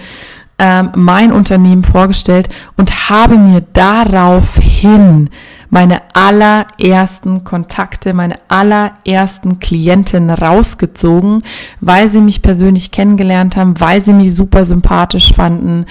ähm, 0.63 0.91
mein 0.95 1.33
Unternehmen 1.33 1.83
vorgestellt 1.83 2.49
und 2.77 3.11
habe 3.11 3.37
mir 3.37 3.63
daraufhin 3.73 5.29
meine 5.71 6.03
allerersten 6.15 7.43
Kontakte, 7.43 8.15
meine 8.15 8.39
allerersten 8.47 9.59
Klienten 9.59 10.31
rausgezogen, 10.31 11.43
weil 11.81 12.09
sie 12.11 12.21
mich 12.21 12.43
persönlich 12.43 12.93
kennengelernt 12.93 13.57
haben, 13.57 13.81
weil 13.81 14.03
sie 14.03 14.13
mich 14.13 14.37
super 14.37 14.65
sympathisch 14.65 15.35
fanden. 15.35 15.87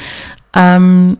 Ähm, 0.55 1.17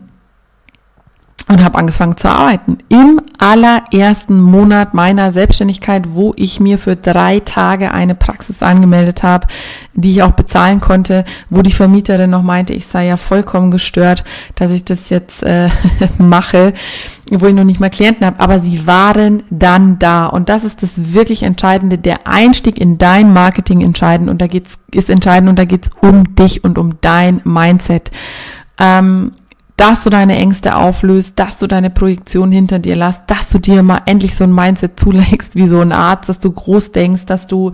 und 1.52 1.62
habe 1.62 1.78
angefangen 1.78 2.16
zu 2.16 2.28
arbeiten. 2.28 2.78
Im 2.88 3.20
allerersten 3.38 4.40
Monat 4.40 4.94
meiner 4.94 5.32
Selbstständigkeit, 5.32 6.14
wo 6.14 6.32
ich 6.36 6.60
mir 6.60 6.78
für 6.78 6.96
drei 6.96 7.40
Tage 7.40 7.92
eine 7.92 8.14
Praxis 8.14 8.62
angemeldet 8.62 9.22
habe, 9.22 9.46
die 9.94 10.12
ich 10.12 10.22
auch 10.22 10.32
bezahlen 10.32 10.80
konnte, 10.80 11.24
wo 11.50 11.62
die 11.62 11.72
Vermieterin 11.72 12.30
noch 12.30 12.42
meinte, 12.42 12.72
ich 12.72 12.86
sei 12.86 13.06
ja 13.06 13.16
vollkommen 13.16 13.70
gestört, 13.70 14.24
dass 14.54 14.72
ich 14.72 14.84
das 14.84 15.10
jetzt 15.10 15.42
äh, 15.42 15.68
mache, 16.18 16.72
wo 17.30 17.46
ich 17.46 17.54
noch 17.54 17.64
nicht 17.64 17.80
mal 17.80 17.90
Klienten 17.90 18.26
habe, 18.26 18.40
aber 18.40 18.58
sie 18.58 18.86
waren 18.86 19.42
dann 19.50 19.98
da 19.98 20.26
und 20.26 20.48
das 20.48 20.64
ist 20.64 20.82
das 20.82 21.12
wirklich 21.12 21.42
Entscheidende, 21.42 21.98
der 21.98 22.26
Einstieg 22.26 22.78
in 22.78 22.98
dein 22.98 23.32
Marketing 23.32 23.80
entscheidend 23.80 24.30
und 24.30 24.40
da 24.40 24.46
geht's 24.46 24.78
ist 24.94 25.08
entscheidend 25.08 25.48
und 25.48 25.58
da 25.58 25.64
geht's 25.64 25.90
um 26.00 26.34
dich 26.34 26.64
und 26.64 26.78
um 26.78 27.00
dein 27.00 27.40
Mindset. 27.44 28.10
Ähm, 28.78 29.32
dass 29.76 30.04
du 30.04 30.10
deine 30.10 30.36
Ängste 30.36 30.76
auflöst, 30.76 31.38
dass 31.38 31.58
du 31.58 31.66
deine 31.66 31.90
Projektion 31.90 32.52
hinter 32.52 32.78
dir 32.78 32.96
lässt, 32.96 33.22
dass 33.26 33.48
du 33.48 33.58
dir 33.58 33.82
mal 33.82 34.02
endlich 34.06 34.34
so 34.34 34.44
ein 34.44 34.54
Mindset 34.54 34.98
zulegst 34.98 35.54
wie 35.54 35.68
so 35.68 35.80
ein 35.80 35.92
Arzt, 35.92 36.28
dass 36.28 36.38
du 36.38 36.50
groß 36.50 36.92
denkst, 36.92 37.26
dass 37.26 37.46
du 37.46 37.72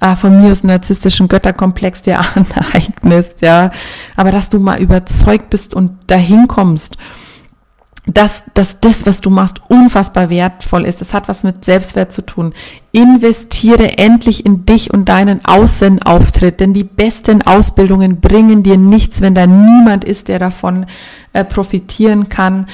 äh, 0.00 0.14
von 0.14 0.40
mir 0.40 0.52
aus 0.52 0.64
narzisstischen 0.64 1.28
Götterkomplex 1.28 2.02
dir 2.02 2.20
aneignest, 2.34 3.42
ja, 3.42 3.70
aber 4.16 4.30
dass 4.30 4.48
du 4.48 4.58
mal 4.58 4.80
überzeugt 4.80 5.50
bist 5.50 5.74
und 5.74 5.92
dahin 6.06 6.48
kommst 6.48 6.96
dass, 8.08 8.42
dass 8.54 8.80
das, 8.80 9.04
was 9.06 9.20
du 9.20 9.28
machst, 9.28 9.60
unfassbar 9.68 10.30
wertvoll 10.30 10.86
ist. 10.86 11.02
Es 11.02 11.12
hat 11.12 11.28
was 11.28 11.42
mit 11.42 11.64
Selbstwert 11.64 12.12
zu 12.12 12.22
tun. 12.22 12.54
Investiere 12.90 13.98
endlich 13.98 14.46
in 14.46 14.64
dich 14.64 14.92
und 14.92 15.08
deinen 15.08 15.44
Außenauftritt, 15.44 16.60
denn 16.60 16.72
die 16.72 16.84
besten 16.84 17.42
Ausbildungen 17.42 18.20
bringen 18.20 18.62
dir 18.62 18.78
nichts, 18.78 19.20
wenn 19.20 19.34
da 19.34 19.46
niemand 19.46 20.04
ist, 20.04 20.28
der 20.28 20.38
davon 20.38 20.86
äh, 21.34 21.44
profitieren 21.44 22.30
kann. 22.30 22.66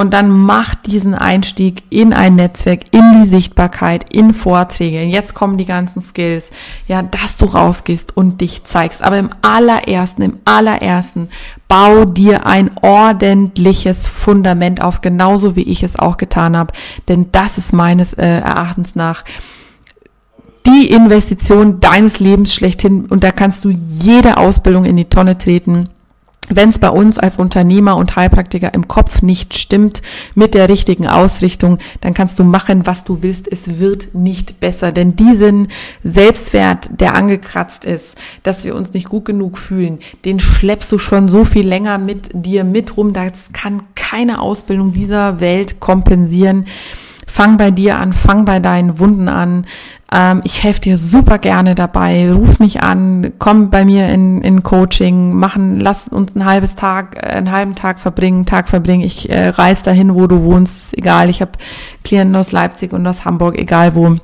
Und 0.00 0.14
dann 0.14 0.30
mach 0.30 0.76
diesen 0.76 1.12
Einstieg 1.12 1.82
in 1.90 2.12
ein 2.12 2.36
Netzwerk, 2.36 2.82
in 2.92 3.20
die 3.20 3.28
Sichtbarkeit, 3.28 4.06
in 4.12 4.32
Vorträge. 4.32 5.02
Jetzt 5.02 5.34
kommen 5.34 5.58
die 5.58 5.64
ganzen 5.64 6.02
Skills. 6.02 6.50
Ja, 6.86 7.02
dass 7.02 7.36
du 7.36 7.46
rausgehst 7.46 8.16
und 8.16 8.40
dich 8.40 8.62
zeigst. 8.62 9.02
Aber 9.02 9.18
im 9.18 9.30
allerersten, 9.42 10.22
im 10.22 10.38
allerersten, 10.44 11.28
bau 11.66 12.04
dir 12.04 12.46
ein 12.46 12.70
ordentliches 12.80 14.06
Fundament 14.06 14.80
auf, 14.80 15.00
genauso 15.00 15.56
wie 15.56 15.64
ich 15.64 15.82
es 15.82 15.98
auch 15.98 16.16
getan 16.16 16.56
habe. 16.56 16.72
Denn 17.08 17.32
das 17.32 17.58
ist 17.58 17.72
meines 17.72 18.12
äh, 18.12 18.24
Erachtens 18.24 18.94
nach 18.94 19.24
die 20.64 20.92
Investition 20.92 21.80
deines 21.80 22.20
Lebens 22.20 22.54
schlechthin. 22.54 23.06
Und 23.06 23.24
da 23.24 23.32
kannst 23.32 23.64
du 23.64 23.70
jede 23.70 24.36
Ausbildung 24.36 24.84
in 24.84 24.96
die 24.96 25.06
Tonne 25.06 25.38
treten 25.38 25.88
wenn 26.48 26.70
es 26.70 26.78
bei 26.78 26.90
uns 26.90 27.18
als 27.18 27.36
Unternehmer 27.36 27.96
und 27.96 28.16
Heilpraktiker 28.16 28.72
im 28.74 28.88
Kopf 28.88 29.22
nicht 29.22 29.56
stimmt 29.56 30.02
mit 30.34 30.54
der 30.54 30.68
richtigen 30.68 31.06
Ausrichtung, 31.06 31.78
dann 32.00 32.14
kannst 32.14 32.38
du 32.38 32.44
machen, 32.44 32.86
was 32.86 33.04
du 33.04 33.22
willst. 33.22 33.50
Es 33.50 33.78
wird 33.78 34.14
nicht 34.14 34.60
besser. 34.60 34.92
Denn 34.92 35.16
diesen 35.16 35.68
Selbstwert, 36.02 36.88
der 37.00 37.14
angekratzt 37.14 37.84
ist, 37.84 38.16
dass 38.42 38.64
wir 38.64 38.74
uns 38.74 38.92
nicht 38.92 39.08
gut 39.08 39.24
genug 39.24 39.58
fühlen, 39.58 39.98
den 40.24 40.40
schleppst 40.40 40.90
du 40.92 40.98
schon 40.98 41.28
so 41.28 41.44
viel 41.44 41.66
länger 41.66 41.98
mit 41.98 42.30
dir 42.32 42.64
mit 42.64 42.96
rum. 42.96 43.12
Das 43.12 43.52
kann 43.52 43.82
keine 43.94 44.40
Ausbildung 44.40 44.92
dieser 44.92 45.40
Welt 45.40 45.80
kompensieren. 45.80 46.66
Fang 47.28 47.58
bei 47.58 47.70
dir 47.70 47.98
an, 47.98 48.12
fang 48.12 48.44
bei 48.44 48.58
deinen 48.58 48.98
Wunden 48.98 49.28
an. 49.28 49.66
Ähm, 50.10 50.40
ich 50.44 50.64
helfe 50.64 50.80
dir 50.80 50.98
super 50.98 51.38
gerne 51.38 51.74
dabei. 51.74 52.32
Ruf 52.32 52.58
mich 52.58 52.82
an, 52.82 53.34
komm 53.38 53.68
bei 53.68 53.84
mir 53.84 54.08
in, 54.08 54.40
in 54.40 54.62
Coaching, 54.62 55.34
machen, 55.34 55.78
lass 55.78 56.08
uns 56.08 56.34
ein 56.34 56.46
halbes 56.46 56.74
Tag, 56.74 57.16
äh, 57.16 57.28
einen 57.28 57.52
halben 57.52 57.74
Tag 57.74 58.00
verbringen, 58.00 58.46
Tag 58.46 58.68
verbringen. 58.68 59.02
Ich 59.02 59.28
äh, 59.30 59.50
reise 59.50 59.84
dahin, 59.84 60.14
wo 60.14 60.26
du 60.26 60.42
wohnst, 60.42 60.96
egal. 60.96 61.28
Ich 61.28 61.42
habe 61.42 61.52
Klienten 62.02 62.34
aus 62.34 62.50
Leipzig 62.50 62.92
und 62.92 63.06
aus 63.06 63.24
Hamburg, 63.24 63.58
egal 63.58 63.94
wo. 63.94 64.16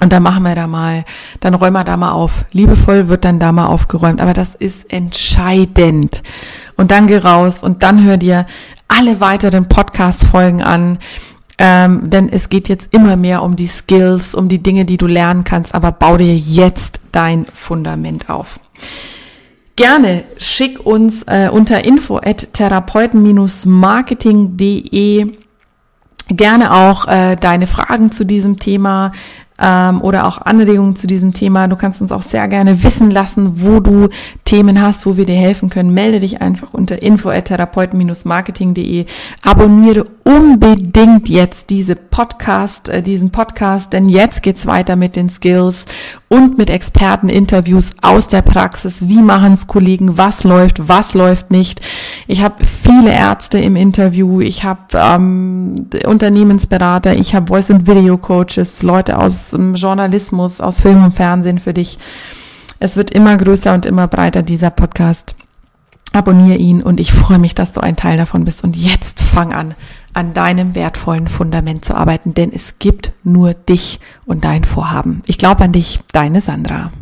Und 0.00 0.12
dann 0.12 0.22
machen 0.22 0.42
wir 0.42 0.56
da 0.56 0.66
mal, 0.66 1.04
dann 1.38 1.54
räumen 1.54 1.74
wir 1.74 1.84
da 1.84 1.96
mal 1.96 2.10
auf. 2.10 2.44
Liebevoll 2.50 3.08
wird 3.08 3.24
dann 3.24 3.38
da 3.38 3.52
mal 3.52 3.66
aufgeräumt. 3.66 4.20
Aber 4.20 4.32
das 4.32 4.56
ist 4.56 4.92
entscheidend. 4.92 6.22
Und 6.76 6.90
dann 6.90 7.06
geh 7.06 7.18
raus 7.18 7.62
und 7.62 7.84
dann 7.84 8.02
hör 8.02 8.16
dir 8.16 8.46
alle 8.88 9.20
weiteren 9.20 9.68
Podcast-Folgen 9.68 10.60
an 10.60 10.98
ähm, 11.64 12.10
denn 12.10 12.28
es 12.28 12.48
geht 12.48 12.68
jetzt 12.68 12.92
immer 12.92 13.14
mehr 13.14 13.44
um 13.44 13.54
die 13.54 13.68
Skills, 13.68 14.34
um 14.34 14.48
die 14.48 14.60
Dinge, 14.60 14.84
die 14.84 14.96
du 14.96 15.06
lernen 15.06 15.44
kannst, 15.44 15.76
aber 15.76 15.92
bau 15.92 16.16
dir 16.16 16.34
jetzt 16.34 16.98
dein 17.12 17.46
Fundament 17.46 18.28
auf. 18.28 18.58
Gerne 19.76 20.24
schick 20.38 20.84
uns 20.84 21.22
äh, 21.22 21.48
unter 21.52 21.84
info 21.84 22.18
at 22.18 22.52
therapeuten-marketing.de 22.52 25.36
gerne 26.28 26.74
auch 26.74 27.06
äh, 27.06 27.36
deine 27.36 27.68
Fragen 27.68 28.10
zu 28.10 28.24
diesem 28.24 28.56
Thema 28.56 29.12
ähm, 29.60 30.00
oder 30.00 30.26
auch 30.26 30.38
Anregungen 30.38 30.96
zu 30.96 31.06
diesem 31.06 31.32
Thema. 31.32 31.68
Du 31.68 31.76
kannst 31.76 32.02
uns 32.02 32.10
auch 32.12 32.22
sehr 32.22 32.48
gerne 32.48 32.82
wissen 32.82 33.10
lassen, 33.10 33.62
wo 33.62 33.80
du 33.80 34.08
Themen 34.44 34.82
hast, 34.82 35.06
wo 35.06 35.16
wir 35.16 35.26
dir 35.26 35.36
helfen 35.36 35.70
können. 35.70 35.94
Melde 35.94 36.20
dich 36.20 36.42
einfach 36.42 36.74
unter 36.74 37.02
info@therapeuten-marketing.de. 37.02 39.06
Abonniere 39.42 40.04
unbedingt 40.24 41.28
jetzt 41.28 41.70
diese 41.70 41.96
Podcast, 41.96 42.88
äh, 42.88 43.02
diesen 43.02 43.30
Podcast, 43.30 43.92
denn 43.92 44.08
jetzt 44.08 44.42
geht's 44.42 44.66
weiter 44.66 44.96
mit 44.96 45.16
den 45.16 45.30
Skills 45.30 45.84
und 46.28 46.56
mit 46.56 46.70
Experteninterviews 46.70 47.90
aus 48.00 48.28
der 48.28 48.42
Praxis. 48.42 49.08
Wie 49.08 49.20
machen 49.20 49.52
es 49.52 49.66
Kollegen? 49.66 50.16
Was 50.16 50.44
läuft? 50.44 50.88
Was 50.88 51.14
läuft 51.14 51.50
nicht? 51.50 51.80
Ich 52.26 52.42
habe 52.42 52.64
viele 52.64 53.12
Ärzte 53.12 53.58
im 53.58 53.76
Interview. 53.76 54.40
Ich 54.40 54.64
habe 54.64 54.80
ähm, 54.94 55.74
Unternehmensberater. 56.06 57.14
Ich 57.14 57.34
habe 57.34 57.48
Voice 57.48 57.70
and 57.70 57.86
Video 57.86 58.16
Coaches, 58.16 58.82
Leute 58.82 59.18
aus 59.42 59.50
dem 59.50 59.74
Journalismus, 59.74 60.60
aus 60.60 60.80
Film 60.80 61.04
und 61.04 61.12
Fernsehen 61.12 61.58
für 61.58 61.74
dich. 61.74 61.98
Es 62.78 62.96
wird 62.96 63.10
immer 63.10 63.36
größer 63.36 63.74
und 63.74 63.86
immer 63.86 64.08
breiter, 64.08 64.42
dieser 64.42 64.70
Podcast. 64.70 65.34
Abonniere 66.12 66.58
ihn 66.58 66.82
und 66.82 67.00
ich 67.00 67.12
freue 67.12 67.38
mich, 67.38 67.54
dass 67.54 67.72
du 67.72 67.80
ein 67.80 67.96
Teil 67.96 68.18
davon 68.18 68.44
bist. 68.44 68.62
Und 68.62 68.76
jetzt 68.76 69.20
fang 69.20 69.52
an, 69.52 69.74
an 70.12 70.34
deinem 70.34 70.74
wertvollen 70.74 71.26
Fundament 71.26 71.84
zu 71.84 71.94
arbeiten, 71.94 72.34
denn 72.34 72.52
es 72.52 72.78
gibt 72.78 73.12
nur 73.24 73.54
dich 73.54 73.98
und 74.26 74.44
dein 74.44 74.64
Vorhaben. 74.64 75.22
Ich 75.26 75.38
glaube 75.38 75.64
an 75.64 75.72
dich, 75.72 76.00
deine 76.12 76.40
Sandra. 76.40 76.92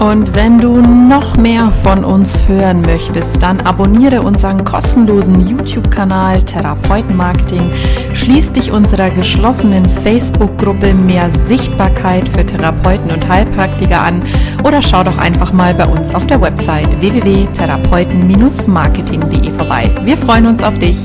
Und 0.00 0.34
wenn 0.34 0.58
du 0.58 0.80
noch 0.80 1.36
mehr 1.36 1.70
von 1.70 2.04
uns 2.04 2.48
hören 2.48 2.80
möchtest, 2.82 3.40
dann 3.42 3.60
abonniere 3.60 4.22
unseren 4.22 4.64
kostenlosen 4.64 5.46
YouTube-Kanal 5.46 6.42
Therapeutenmarketing, 6.42 7.70
schließ 8.12 8.50
dich 8.52 8.72
unserer 8.72 9.10
geschlossenen 9.10 9.86
Facebook-Gruppe 9.86 10.94
Mehr 10.94 11.30
Sichtbarkeit 11.30 12.28
für 12.28 12.44
Therapeuten 12.44 13.10
und 13.10 13.26
Heilpraktiker 13.28 14.02
an 14.02 14.22
oder 14.64 14.82
schau 14.82 15.04
doch 15.04 15.18
einfach 15.18 15.52
mal 15.52 15.74
bei 15.74 15.86
uns 15.86 16.12
auf 16.14 16.26
der 16.26 16.40
Website 16.40 17.00
www.therapeuten-marketing.de 17.00 19.50
vorbei. 19.50 19.90
Wir 20.02 20.16
freuen 20.16 20.46
uns 20.46 20.62
auf 20.62 20.78
dich. 20.78 20.96